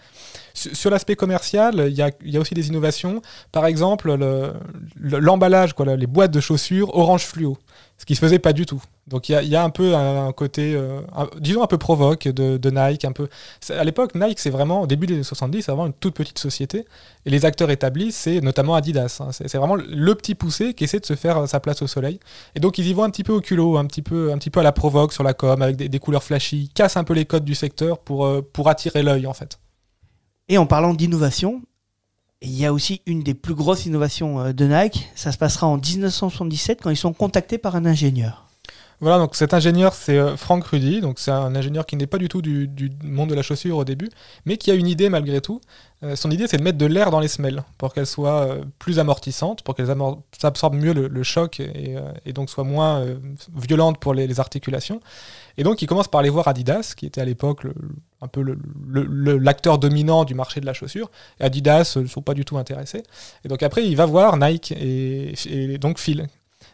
Sur, 0.53 0.91
l'aspect 0.91 1.15
commercial, 1.15 1.87
il 1.89 1.95
y 1.95 2.01
a, 2.37 2.39
aussi 2.39 2.53
des 2.53 2.67
innovations. 2.67 3.21
Par 3.51 3.65
exemple, 3.65 4.13
le- 4.13 4.53
le- 4.95 5.19
l'emballage, 5.19 5.73
les 5.97 6.07
boîtes 6.07 6.31
de 6.31 6.39
chaussures 6.39 6.95
orange 6.95 7.25
fluo, 7.25 7.57
ce 7.97 8.05
qui 8.05 8.15
se 8.15 8.19
faisait 8.19 8.39
pas 8.39 8.53
du 8.53 8.65
tout. 8.65 8.81
Donc 9.07 9.27
il 9.27 9.33
y 9.47 9.55
a, 9.55 9.63
un 9.63 9.69
peu 9.69 9.95
un, 9.95 10.31
côté, 10.31 10.73
euh, 10.75 11.01
disons 11.39 11.61
un 11.63 11.67
peu 11.67 11.77
provoque 11.77 12.27
de, 12.27 12.69
Nike. 12.69 13.05
Un 13.05 13.13
À 13.75 13.83
l'époque, 13.83 14.15
Nike, 14.15 14.39
c'est 14.39 14.49
vraiment, 14.49 14.81
au 14.81 14.87
début 14.87 15.07
des 15.07 15.15
années 15.15 15.23
70, 15.23 15.61
c'est 15.61 15.71
vraiment 15.71 15.87
une 15.87 15.93
toute 15.93 16.13
petite 16.13 16.39
société. 16.39 16.85
Et 17.25 17.29
les 17.29 17.45
acteurs 17.45 17.69
établis, 17.69 18.11
c'est 18.11 18.39
notamment 18.39 18.75
Adidas. 18.75 19.17
hein. 19.19 19.29
C'est 19.31 19.57
vraiment 19.57 19.75
le 19.75 20.15
petit 20.15 20.35
poussé 20.35 20.73
qui 20.73 20.85
essaie 20.85 20.99
de 20.99 21.05
se 21.05 21.15
faire 21.15 21.39
euh, 21.39 21.47
sa 21.47 21.59
place 21.59 21.81
au 21.81 21.87
soleil. 21.87 22.19
Et 22.55 22.59
donc 22.59 22.77
ils 22.77 22.87
y 22.87 22.93
vont 22.93 23.03
un 23.03 23.09
petit 23.09 23.23
peu 23.23 23.33
au 23.33 23.41
culot, 23.41 23.77
un 23.77 23.85
petit 23.85 24.01
peu, 24.01 24.31
à 24.31 24.63
la 24.63 24.71
provoque 24.71 25.13
sur 25.13 25.23
la 25.23 25.33
com, 25.33 25.61
avec 25.61 25.75
des, 25.75 25.99
couleurs 25.99 26.23
flashy, 26.23 26.69
cassent 26.73 26.97
un 26.97 27.03
peu 27.03 27.13
les 27.13 27.25
codes 27.25 27.45
du 27.45 27.55
secteur 27.55 27.99
pour, 27.99 28.25
euh, 28.25 28.41
pour 28.53 28.69
attirer 28.69 29.03
l'œil 29.03 29.27
en 29.27 29.33
fait. 29.33 29.57
Et 30.49 30.57
en 30.57 30.65
parlant 30.65 30.93
d'innovation, 30.93 31.61
il 32.41 32.51
y 32.51 32.65
a 32.65 32.73
aussi 32.73 33.01
une 33.05 33.23
des 33.23 33.33
plus 33.33 33.55
grosses 33.55 33.85
innovations 33.85 34.39
euh, 34.39 34.53
de 34.53 34.65
Nike. 34.65 35.09
Ça 35.15 35.31
se 35.31 35.37
passera 35.37 35.67
en 35.67 35.77
1977 35.77 36.81
quand 36.81 36.89
ils 36.89 36.97
sont 36.97 37.13
contactés 37.13 37.57
par 37.57 37.75
un 37.75 37.85
ingénieur. 37.85 38.42
Voilà, 39.03 39.17
donc 39.17 39.35
cet 39.35 39.53
ingénieur, 39.53 39.93
c'est 39.93 40.17
euh, 40.17 40.37
Frank 40.37 40.63
Rudy. 40.63 41.01
Donc 41.01 41.19
c'est 41.19 41.29
un 41.29 41.57
ingénieur 41.57 41.85
qui 41.85 41.97
n'est 41.97 42.07
pas 42.07 42.17
du 42.17 42.29
tout 42.29 42.41
du, 42.41 42.89
monde 43.03 43.29
de 43.29 43.35
la 43.35 43.41
chaussure 43.41 43.75
au 43.75 43.83
début, 43.83 44.09
mais 44.45 44.55
qui 44.55 44.71
a 44.71 44.75
une 44.75 44.87
idée 44.87 45.09
malgré 45.09 45.41
tout. 45.41 45.59
Euh, 46.03 46.15
son 46.15 46.31
idée, 46.31 46.47
c'est 46.47 46.55
de 46.55 46.63
mettre 46.63 46.77
de 46.77 46.85
l'air 46.85 47.11
dans 47.11 47.19
les 47.19 47.27
semelles 47.27 47.65
pour 47.77 47.93
qu'elles 47.93 48.07
soient 48.07 48.47
euh, 48.47 48.63
plus 48.79 48.99
amortissantes, 48.99 49.61
pour 49.61 49.75
qu'elles 49.75 49.93
absorbent 50.43 50.77
mieux 50.77 50.93
le, 50.93 51.23
choc 51.23 51.59
et, 51.59 51.97
donc 52.31 52.49
soient 52.49 52.63
moins 52.63 53.05
violentes 53.53 53.97
pour 53.97 54.13
les, 54.13 54.39
articulations. 54.39 55.01
Et 55.57 55.63
donc 55.63 55.81
il 55.81 55.85
commence 55.85 56.07
par 56.07 56.21
aller 56.21 56.29
voir 56.29 56.47
Adidas, 56.47 56.93
qui 56.95 57.05
était 57.05 57.19
à 57.19 57.25
l'époque 57.25 57.67
un 58.21 58.27
peu 58.29 58.55
l'acteur 59.37 59.79
dominant 59.79 60.23
du 60.23 60.33
marché 60.33 60.61
de 60.61 60.65
la 60.65 60.73
chaussure. 60.73 61.11
Et 61.41 61.43
Adidas 61.43 61.97
ne 61.97 62.07
sont 62.07 62.21
pas 62.21 62.35
du 62.35 62.45
tout 62.45 62.57
intéressés. 62.57 63.03
Et 63.43 63.49
donc 63.49 63.63
après, 63.63 63.85
il 63.85 63.97
va 63.97 64.05
voir 64.05 64.37
Nike 64.37 64.71
et 64.71 65.77
donc 65.77 65.99
Phil, 65.99 66.29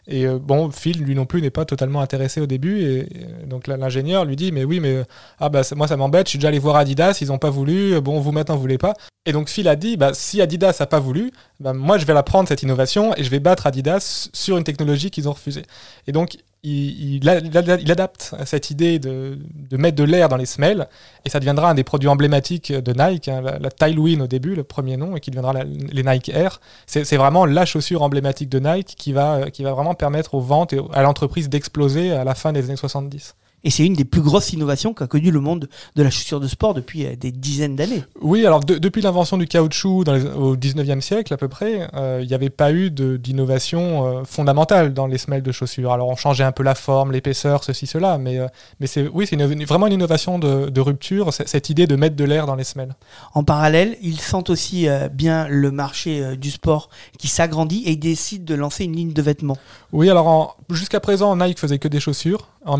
et 0.09 0.25
euh, 0.25 0.39
bon, 0.39 0.71
Phil, 0.71 1.03
lui 1.03 1.13
non 1.13 1.25
plus, 1.25 1.39
n'est 1.41 1.51
pas 1.51 1.65
totalement 1.65 2.01
intéressé 2.01 2.41
au 2.41 2.47
début. 2.47 2.81
Et, 2.81 3.07
donc 3.45 3.67
l'ingénieur 3.67 4.25
lui 4.25 4.35
dit 4.35 4.51
Mais 4.51 4.63
oui, 4.63 4.79
mais 4.79 4.95
euh, 4.95 5.03
ah 5.39 5.49
bah, 5.49 5.61
moi, 5.75 5.87
ça 5.87 5.97
m'embête, 5.97 6.25
je 6.25 6.31
suis 6.31 6.39
déjà 6.39 6.47
allé 6.47 6.57
voir 6.57 6.75
Adidas, 6.75 7.19
ils 7.21 7.27
n'ont 7.27 7.37
pas 7.37 7.51
voulu, 7.51 7.93
euh, 7.93 8.01
bon, 8.01 8.19
vous 8.19 8.31
maintenant, 8.31 8.55
vous 8.55 8.61
voulez 8.61 8.79
pas. 8.79 8.95
Et 9.27 9.31
donc 9.31 9.49
Phil 9.49 9.67
a 9.67 9.75
dit 9.75 9.97
bah, 9.97 10.11
Si 10.13 10.41
Adidas 10.41 10.77
n'a 10.79 10.87
pas 10.87 10.99
voulu, 10.99 11.31
bah, 11.59 11.73
moi, 11.73 11.99
je 11.99 12.05
vais 12.05 12.15
la 12.15 12.23
prendre, 12.23 12.49
cette 12.49 12.63
innovation, 12.63 13.15
et 13.17 13.23
je 13.23 13.29
vais 13.29 13.39
battre 13.39 13.67
Adidas 13.67 14.29
sur 14.33 14.57
une 14.57 14.63
technologie 14.63 15.11
qu'ils 15.11 15.29
ont 15.29 15.33
refusée. 15.33 15.63
Et 16.07 16.11
donc, 16.11 16.37
il, 16.63 17.15
il 17.15 17.79
il 17.81 17.91
adapte 17.91 18.35
cette 18.45 18.69
idée 18.69 18.99
de, 18.99 19.37
de 19.69 19.77
mettre 19.77 19.95
de 19.95 20.03
l'air 20.03 20.29
dans 20.29 20.37
les 20.37 20.45
semelles, 20.45 20.87
et 21.25 21.29
ça 21.29 21.39
deviendra 21.39 21.69
un 21.69 21.73
des 21.73 21.83
produits 21.83 22.09
emblématiques 22.09 22.71
de 22.71 22.93
Nike, 22.93 23.27
hein, 23.29 23.41
la, 23.41 23.59
la 23.59 23.71
Tailwind 23.71 24.21
au 24.21 24.27
début, 24.27 24.55
le 24.55 24.63
premier 24.63 24.97
nom, 24.97 25.15
et 25.15 25.19
qui 25.19 25.31
deviendra 25.31 25.63
les 25.63 26.03
Nike 26.03 26.29
Air. 26.29 26.59
C'est 26.85 27.17
vraiment 27.17 27.45
la 27.45 27.65
chaussure 27.65 28.01
emblématique 28.01 28.49
de 28.49 28.59
Nike 28.59 28.95
qui 28.97 29.13
va, 29.13 29.49
qui 29.51 29.63
va 29.63 29.73
vraiment 29.73 29.93
permettre 29.93 30.35
aux 30.35 30.41
ventes 30.41 30.73
et 30.73 30.81
à 30.93 31.01
l'entreprise 31.01 31.49
d'exploser 31.49 32.11
à 32.11 32.23
la 32.23 32.35
fin 32.35 32.51
des 32.51 32.65
années 32.65 32.75
70. 32.75 33.35
Et 33.63 33.69
c'est 33.69 33.85
une 33.85 33.93
des 33.93 34.05
plus 34.05 34.21
grosses 34.21 34.53
innovations 34.53 34.93
qu'a 34.93 35.07
connu 35.07 35.31
le 35.31 35.39
monde 35.41 35.67
de 35.95 36.03
la 36.03 36.09
chaussure 36.09 36.39
de 36.39 36.47
sport 36.47 36.73
depuis 36.73 37.05
euh, 37.05 37.15
des 37.15 37.31
dizaines 37.31 37.75
d'années. 37.75 38.03
Oui, 38.21 38.45
alors 38.45 38.61
de- 38.61 38.77
depuis 38.77 39.01
l'invention 39.01 39.37
du 39.37 39.47
caoutchouc 39.47 40.03
dans 40.05 40.13
les- 40.13 40.23
au 40.25 40.55
19e 40.55 41.01
siècle 41.01 41.33
à 41.33 41.37
peu 41.37 41.47
près, 41.49 41.89
euh, 41.93 42.19
il 42.21 42.27
n'y 42.27 42.33
avait 42.33 42.49
pas 42.49 42.71
eu 42.71 42.89
d'innovation 42.89 44.07
euh, 44.07 44.23
fondamentale 44.23 44.93
dans 44.93 45.07
les 45.07 45.17
semelles 45.17 45.43
de 45.43 45.51
chaussures. 45.51 45.91
Alors 45.91 46.07
on 46.09 46.15
changeait 46.15 46.43
un 46.43 46.51
peu 46.51 46.63
la 46.63 46.75
forme, 46.75 47.11
l'épaisseur, 47.11 47.63
ceci, 47.63 47.85
cela, 47.87 48.17
mais, 48.17 48.39
euh, 48.39 48.47
mais 48.79 48.87
c'est 48.87 49.07
oui, 49.07 49.27
c'est 49.27 49.35
vraiment 49.65 49.87
une 49.87 49.93
innovation 49.93 50.39
de, 50.39 50.69
de 50.69 50.81
rupture, 50.81 51.33
cette 51.33 51.69
idée 51.69 51.87
de 51.87 51.95
mettre 51.95 52.15
de 52.15 52.23
l'air 52.23 52.45
dans 52.45 52.55
les 52.55 52.63
semelles. 52.63 52.95
En 53.33 53.43
parallèle, 53.43 53.97
ils 54.01 54.19
sentent 54.19 54.49
aussi 54.49 54.87
bien 55.13 55.47
le 55.47 55.71
marché 55.71 56.35
du 56.37 56.51
sport 56.51 56.89
qui 57.17 57.27
s'agrandit 57.27 57.83
et 57.85 57.91
ils 57.91 57.99
décident 57.99 58.45
de 58.45 58.55
lancer 58.55 58.83
une 58.85 58.95
ligne 58.95 59.13
de 59.13 59.21
vêtements. 59.21 59.57
Oui, 59.91 60.09
alors 60.09 60.57
jusqu'à 60.69 60.99
présent, 60.99 61.35
Nike 61.35 61.59
faisait 61.59 61.79
que 61.79 61.87
des 61.87 61.99
chaussures. 61.99 62.47
En 62.65 62.77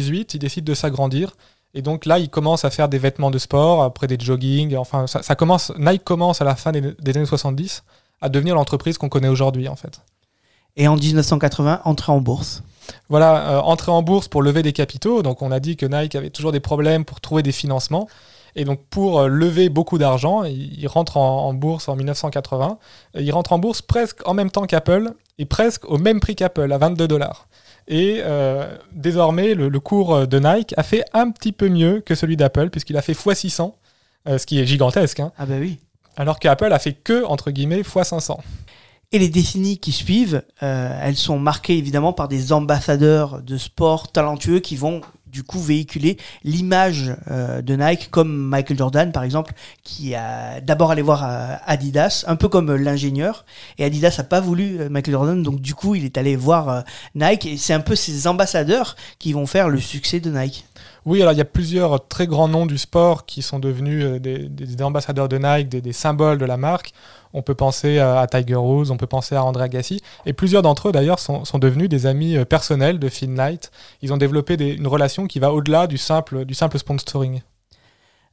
1978, 0.00 0.34
il 0.34 0.38
décide 0.38 0.64
de 0.64 0.74
s'agrandir. 0.74 1.36
Et 1.74 1.82
donc 1.82 2.04
là, 2.04 2.18
il 2.18 2.28
commence 2.28 2.64
à 2.64 2.70
faire 2.70 2.88
des 2.88 2.98
vêtements 2.98 3.30
de 3.30 3.38
sport, 3.38 3.82
après 3.82 4.06
des 4.06 4.18
jogging. 4.18 4.76
Enfin, 4.76 5.06
ça, 5.06 5.22
ça 5.22 5.34
commence, 5.36 5.72
Nike 5.78 6.04
commence 6.04 6.40
à 6.40 6.44
la 6.44 6.56
fin 6.56 6.72
des, 6.72 6.80
des 6.80 7.16
années 7.16 7.26
70 7.26 7.84
à 8.20 8.28
devenir 8.28 8.54
l'entreprise 8.54 8.98
qu'on 8.98 9.08
connaît 9.08 9.28
aujourd'hui, 9.28 9.68
en 9.68 9.76
fait. 9.76 10.00
Et 10.76 10.88
en 10.88 10.96
1980, 10.96 11.82
entrer 11.84 12.12
en 12.12 12.20
bourse. 12.20 12.62
Voilà, 13.08 13.50
euh, 13.50 13.60
entrer 13.60 13.92
en 13.92 14.02
bourse 14.02 14.28
pour 14.28 14.42
lever 14.42 14.62
des 14.62 14.72
capitaux. 14.72 15.22
Donc 15.22 15.42
on 15.42 15.50
a 15.50 15.60
dit 15.60 15.76
que 15.76 15.86
Nike 15.86 16.14
avait 16.14 16.30
toujours 16.30 16.52
des 16.52 16.60
problèmes 16.60 17.04
pour 17.04 17.20
trouver 17.20 17.42
des 17.42 17.52
financements. 17.52 18.08
Et 18.56 18.64
donc 18.64 18.80
pour 18.90 19.20
euh, 19.20 19.28
lever 19.28 19.68
beaucoup 19.68 19.98
d'argent, 19.98 20.44
il, 20.44 20.86
rentre 20.88 21.16
en, 21.16 21.46
en 21.46 21.54
bourse 21.54 21.88
en 21.88 21.96
1980. 21.96 22.78
Et 23.14 23.22
il 23.22 23.32
rentre 23.32 23.52
en 23.52 23.58
bourse 23.58 23.82
presque 23.82 24.26
en 24.26 24.34
même 24.34 24.50
temps 24.50 24.66
qu'Apple 24.66 25.12
et 25.38 25.44
presque 25.44 25.84
au 25.88 25.98
même 25.98 26.20
prix 26.20 26.36
qu'Apple, 26.36 26.72
à 26.72 26.78
22 26.78 27.08
dollars. 27.08 27.46
Et 27.92 28.20
euh, 28.24 28.72
désormais, 28.92 29.54
le, 29.54 29.68
le 29.68 29.80
cours 29.80 30.26
de 30.28 30.38
Nike 30.38 30.74
a 30.76 30.84
fait 30.84 31.04
un 31.12 31.30
petit 31.32 31.50
peu 31.50 31.68
mieux 31.68 32.00
que 32.00 32.14
celui 32.14 32.36
d'Apple, 32.36 32.70
puisqu'il 32.70 32.96
a 32.96 33.02
fait 33.02 33.14
x600, 33.14 33.72
euh, 34.28 34.38
ce 34.38 34.46
qui 34.46 34.60
est 34.60 34.64
gigantesque, 34.64 35.18
hein, 35.18 35.32
Ah 35.36 35.44
bah 35.44 35.56
oui. 35.58 35.80
alors 36.16 36.38
qu'Apple 36.38 36.72
a 36.72 36.78
fait 36.78 36.92
que, 36.92 37.24
entre 37.24 37.50
guillemets, 37.50 37.80
x500. 37.82 38.38
Et 39.12 39.18
les 39.18 39.28
décennies 39.28 39.78
qui 39.78 39.90
suivent, 39.90 40.44
euh, 40.62 41.00
elles 41.02 41.16
sont 41.16 41.40
marquées 41.40 41.76
évidemment 41.76 42.12
par 42.12 42.28
des 42.28 42.52
ambassadeurs 42.52 43.42
de 43.42 43.58
sport 43.58 44.12
talentueux 44.12 44.60
qui 44.60 44.76
vont 44.76 45.00
du 45.30 45.42
coup 45.42 45.60
véhiculer 45.60 46.16
l'image 46.44 47.14
euh, 47.30 47.62
de 47.62 47.76
Nike, 47.76 48.10
comme 48.10 48.34
Michael 48.36 48.78
Jordan 48.78 49.12
par 49.12 49.22
exemple, 49.22 49.52
qui 49.82 50.14
a 50.14 50.60
d'abord 50.60 50.90
allé 50.90 51.02
voir 51.02 51.24
euh, 51.24 51.54
Adidas, 51.66 52.24
un 52.26 52.36
peu 52.36 52.48
comme 52.48 52.70
euh, 52.70 52.76
l'ingénieur, 52.76 53.44
et 53.78 53.84
Adidas 53.84 54.16
a 54.18 54.24
pas 54.24 54.40
voulu 54.40 54.88
Michael 54.90 55.12
Jordan, 55.12 55.42
donc 55.42 55.60
du 55.60 55.74
coup 55.74 55.94
il 55.94 56.04
est 56.04 56.18
allé 56.18 56.36
voir 56.36 56.84
Nike, 57.14 57.46
et 57.46 57.56
c'est 57.56 57.74
un 57.74 57.80
peu 57.80 57.94
ces 57.94 58.26
ambassadeurs 58.26 58.96
qui 59.18 59.32
vont 59.32 59.46
faire 59.46 59.68
le 59.68 59.78
succès 59.78 60.20
de 60.20 60.30
Nike. 60.30 60.64
Oui, 61.06 61.22
alors 61.22 61.32
il 61.32 61.38
y 61.38 61.42
a 61.42 61.46
plusieurs 61.46 62.06
très 62.08 62.26
grands 62.26 62.48
noms 62.48 62.66
du 62.66 62.76
sport 62.76 63.24
qui 63.24 63.40
sont 63.40 63.58
devenus 63.58 64.20
des, 64.20 64.82
ambassadeurs 64.82 65.28
de 65.28 65.38
Nike, 65.38 65.68
des 65.68 65.92
symboles 65.92 66.36
de 66.36 66.44
la 66.44 66.58
marque. 66.58 66.92
On 67.32 67.42
peut 67.42 67.54
penser 67.54 67.98
à, 67.98 68.26
Tiger 68.26 68.56
Woods, 68.56 68.90
on 68.90 68.96
peut 68.96 69.06
penser 69.06 69.34
à 69.34 69.44
André 69.44 69.64
Agassi. 69.64 70.02
Et 70.26 70.32
plusieurs 70.32 70.62
d'entre 70.62 70.88
eux, 70.88 70.92
d'ailleurs, 70.92 71.18
sont, 71.18 71.42
devenus 71.58 71.88
des 71.88 72.06
amis 72.06 72.36
euh, 72.36 72.44
personnels 72.44 72.98
de 72.98 73.08
Phil 73.08 73.32
Knight. 73.32 73.70
Ils 74.02 74.12
ont 74.12 74.16
développé 74.16 74.54
une 74.54 74.86
relation 74.86 75.26
qui 75.26 75.38
va 75.38 75.52
au-delà 75.52 75.86
du 75.86 75.98
simple, 75.98 76.44
du 76.44 76.54
simple 76.54 76.78
sponsoring. 76.78 77.42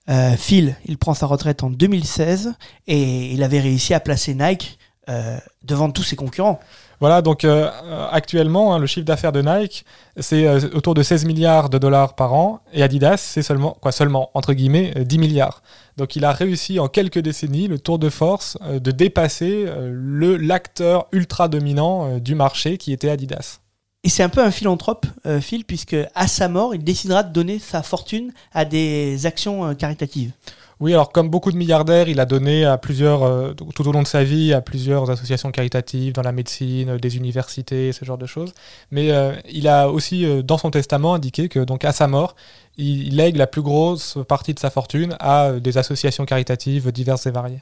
Euh, 0.09 0.35
Phil, 0.37 0.75
il 0.85 0.97
prend 0.97 1.13
sa 1.13 1.25
retraite 1.25 1.63
en 1.63 1.69
2016, 1.69 2.53
et 2.87 3.33
il 3.33 3.43
avait 3.43 3.59
réussi 3.59 3.93
à 3.93 3.99
placer 3.99 4.33
Nike 4.33 4.79
euh, 5.09 5.37
devant 5.63 5.89
tous 5.91 6.03
ses 6.03 6.15
concurrents. 6.15 6.59
Voilà, 6.99 7.21
donc 7.21 7.43
euh, 7.43 7.69
euh, 7.83 8.07
actuellement, 8.09 8.73
hein, 8.73 8.79
le 8.79 8.87
chiffre 8.87 9.05
d'affaires 9.05 9.31
de 9.31 9.41
Nike, 9.41 9.85
c'est 10.19 10.47
euh, 10.47 10.59
autour 10.73 10.95
de 10.95 11.03
16 11.03 11.25
milliards 11.25 11.69
de 11.69 11.77
dollars 11.77 12.15
par 12.15 12.33
an, 12.33 12.59
et 12.73 12.81
Adidas, 12.81 13.17
c'est 13.17 13.43
seulement, 13.43 13.77
quoi, 13.79 13.91
seulement, 13.91 14.31
entre 14.33 14.53
guillemets, 14.53 14.93
euh, 14.97 15.03
10 15.03 15.19
milliards. 15.19 15.61
Donc 15.97 16.15
il 16.15 16.25
a 16.25 16.31
réussi 16.31 16.79
en 16.79 16.87
quelques 16.87 17.19
décennies 17.19 17.67
le 17.67 17.77
tour 17.77 17.99
de 17.99 18.09
force 18.09 18.57
de 18.61 18.91
dépasser 18.91 19.65
le 19.81 20.37
l'acteur 20.37 21.07
ultra 21.11 21.47
dominant 21.47 22.19
du 22.19 22.35
marché 22.35 22.77
qui 22.77 22.93
était 22.93 23.09
Adidas. 23.09 23.59
Et 24.07 24.09
c'est 24.09 24.23
un 24.23 24.29
peu 24.29 24.41
un 24.41 24.51
philanthrope, 24.51 25.05
euh, 25.25 25.41
Phil, 25.41 25.65
puisque 25.65 25.97
à 26.15 26.27
sa 26.27 26.47
mort, 26.47 26.73
il 26.73 26.81
décidera 26.81 27.23
de 27.23 27.33
donner 27.33 27.59
sa 27.59 27.83
fortune 27.83 28.31
à 28.53 28.63
des 28.63 29.25
actions 29.25 29.65
euh, 29.65 29.73
caritatives. 29.73 30.31
Oui, 30.79 30.93
alors 30.93 31.11
comme 31.11 31.29
beaucoup 31.29 31.51
de 31.51 31.57
milliardaires, 31.57 32.07
il 32.07 32.19
a 32.19 32.25
donné 32.25 32.63
à 32.63 32.77
plusieurs, 32.77 33.23
euh, 33.23 33.53
tout 33.53 33.87
au 33.87 33.91
long 33.91 34.03
de 34.03 34.07
sa 34.07 34.23
vie, 34.23 34.53
à 34.53 34.61
plusieurs 34.61 35.09
associations 35.09 35.49
caritatives 35.51 36.13
dans 36.13 36.21
la 36.21 36.31
médecine, 36.31 36.97
des 36.97 37.17
universités, 37.17 37.91
ce 37.91 38.05
genre 38.05 38.19
de 38.19 38.27
choses. 38.27 38.53
Mais 38.91 39.11
euh, 39.11 39.33
il 39.49 39.67
a 39.67 39.89
aussi, 39.89 40.23
euh, 40.23 40.43
dans 40.43 40.59
son 40.59 40.69
testament, 40.69 41.15
indiqué 41.15 41.49
que 41.49 41.59
donc 41.59 41.83
à 41.83 41.91
sa 41.91 42.07
mort, 42.07 42.35
il, 42.77 43.07
il 43.07 43.15
lègue 43.15 43.37
la 43.37 43.47
plus 43.47 43.63
grosse 43.63 44.19
partie 44.27 44.53
de 44.53 44.59
sa 44.59 44.69
fortune 44.69 45.15
à 45.19 45.53
des 45.53 45.79
associations 45.79 46.25
caritatives 46.25 46.91
diverses 46.91 47.25
et 47.25 47.31
variées. 47.31 47.59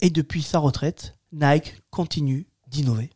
Et 0.00 0.10
depuis 0.10 0.42
sa 0.42 0.58
retraite, 0.58 1.14
Nike 1.32 1.80
continue 1.90 2.46
d'innover. 2.66 3.10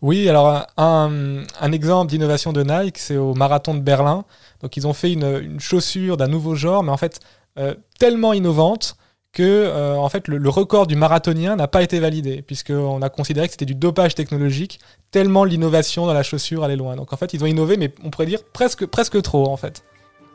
Oui, 0.00 0.28
alors 0.28 0.64
un, 0.76 1.42
un 1.60 1.72
exemple 1.72 2.10
d'innovation 2.10 2.52
de 2.52 2.62
Nike, 2.62 2.98
c'est 2.98 3.16
au 3.16 3.34
marathon 3.34 3.74
de 3.74 3.80
Berlin. 3.80 4.24
Donc 4.60 4.76
ils 4.76 4.86
ont 4.86 4.92
fait 4.92 5.12
une, 5.12 5.24
une 5.42 5.58
chaussure 5.58 6.16
d'un 6.16 6.28
nouveau 6.28 6.54
genre, 6.54 6.84
mais 6.84 6.92
en 6.92 6.96
fait 6.96 7.18
euh, 7.58 7.74
tellement 7.98 8.32
innovante 8.32 8.96
que 9.32 9.42
euh, 9.42 9.96
en 9.96 10.08
fait 10.08 10.26
le, 10.28 10.48
record 10.48 10.86
du 10.86 10.96
marathonien 10.96 11.56
n'a 11.56 11.68
pas 11.68 11.82
été 11.82 12.00
validé, 12.00 12.42
puisqu'on 12.42 13.02
a 13.02 13.08
considéré 13.08 13.46
que 13.46 13.52
c'était 13.52 13.66
du 13.66 13.74
dopage 13.74 14.14
technologique, 14.14 14.80
tellement 15.10 15.44
l'innovation 15.44 16.06
dans 16.06 16.14
la 16.14 16.22
chaussure 16.22 16.64
allait 16.64 16.76
loin. 16.76 16.96
Donc 16.96 17.12
en 17.12 17.16
fait 17.16 17.34
ils 17.34 17.42
ont 17.42 17.46
innové, 17.46 17.76
mais 17.76 17.92
on 18.04 18.10
pourrait 18.10 18.26
dire 18.26 18.44
presque, 18.44 18.86
presque 18.86 19.20
trop 19.22 19.48
en 19.48 19.56
fait. 19.56 19.84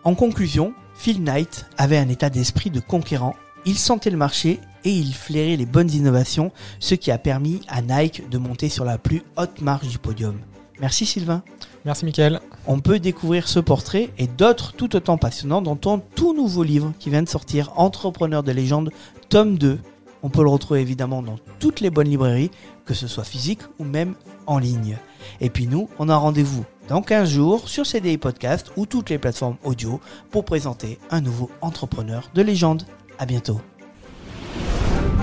En 0.03 0.15
conclusion, 0.15 0.73
Phil 0.95 1.23
Knight 1.23 1.65
avait 1.77 1.97
un 1.97 2.09
état 2.09 2.29
d'esprit 2.29 2.69
de 2.69 2.79
conquérant. 2.79 3.36
Il 3.65 3.77
sentait 3.77 4.09
le 4.09 4.17
marché 4.17 4.59
et 4.83 4.91
il 4.91 5.13
flairait 5.13 5.55
les 5.55 5.65
bonnes 5.65 5.91
innovations, 5.91 6.51
ce 6.79 6.95
qui 6.95 7.09
a 7.09 7.17
permis 7.17 7.62
à 7.69 7.81
Nike 7.81 8.29
de 8.29 8.38
monter 8.38 8.67
sur 8.67 8.83
la 8.83 8.97
plus 8.97 9.23
haute 9.38 9.62
marche 9.62 9.88
du 9.88 9.97
podium. 9.97 10.39
Merci 10.79 11.05
Sylvain. 11.05 11.43
Merci 11.86 12.06
Mickaël. 12.06 12.39
On 12.65 12.80
peut 12.80 13.00
découvrir 13.00 13.48
ce 13.48 13.60
portrait 13.60 14.10
et 14.17 14.28
d'autres 14.28 14.74
tout 14.74 14.96
autant 14.96 15.17
passionnants 15.17 15.62
dans 15.62 15.76
ton 15.76 16.00
tout 16.15 16.34
nouveau 16.34 16.63
livre 16.63 16.93
qui 16.98 17.10
vient 17.10 17.24
de 17.24 17.30
sortir, 17.30 17.72
Entrepreneur 17.76 18.41
de 18.41 18.52
légende, 18.52 18.91
tome 19.30 19.58
2. 19.58 19.80
On 20.22 20.30
peut 20.30 20.43
le 20.43 20.50
retrouver 20.50 20.80
évidemment 20.80 21.22
dans 21.22 21.38
toutes 21.60 21.82
les 21.82 21.89
bonnes 21.89 22.08
librairies, 22.08 22.52
que 22.86 22.93
ce 22.93 23.08
soit 23.08 23.26
physique 23.26 23.60
ou 23.80 23.84
même 23.84 24.15
en 24.46 24.58
ligne. 24.58 24.98
Et 25.41 25.50
puis 25.50 25.67
nous, 25.67 25.89
on 26.00 26.08
a 26.08 26.15
rendez-vous 26.15 26.63
dans 26.88 27.02
15 27.02 27.30
jours 27.30 27.67
sur 27.67 27.86
CDI 27.86 28.17
Podcast 28.17 28.72
ou 28.78 28.86
toutes 28.86 29.10
les 29.10 29.17
plateformes 29.17 29.58
audio 29.63 30.00
pour 30.32 30.46
présenter 30.46 31.00
un 31.12 31.19
nouveau 31.19 31.50
entrepreneur 31.60 32.30
de 32.34 32.41
légende. 32.41 32.84
À 33.19 33.26
bientôt. 33.26 33.60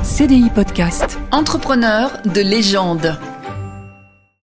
CDI 0.02 0.50
Podcast. 0.54 1.18
Entrepreneur 1.32 2.20
de 2.24 2.40
légende. 2.40 3.18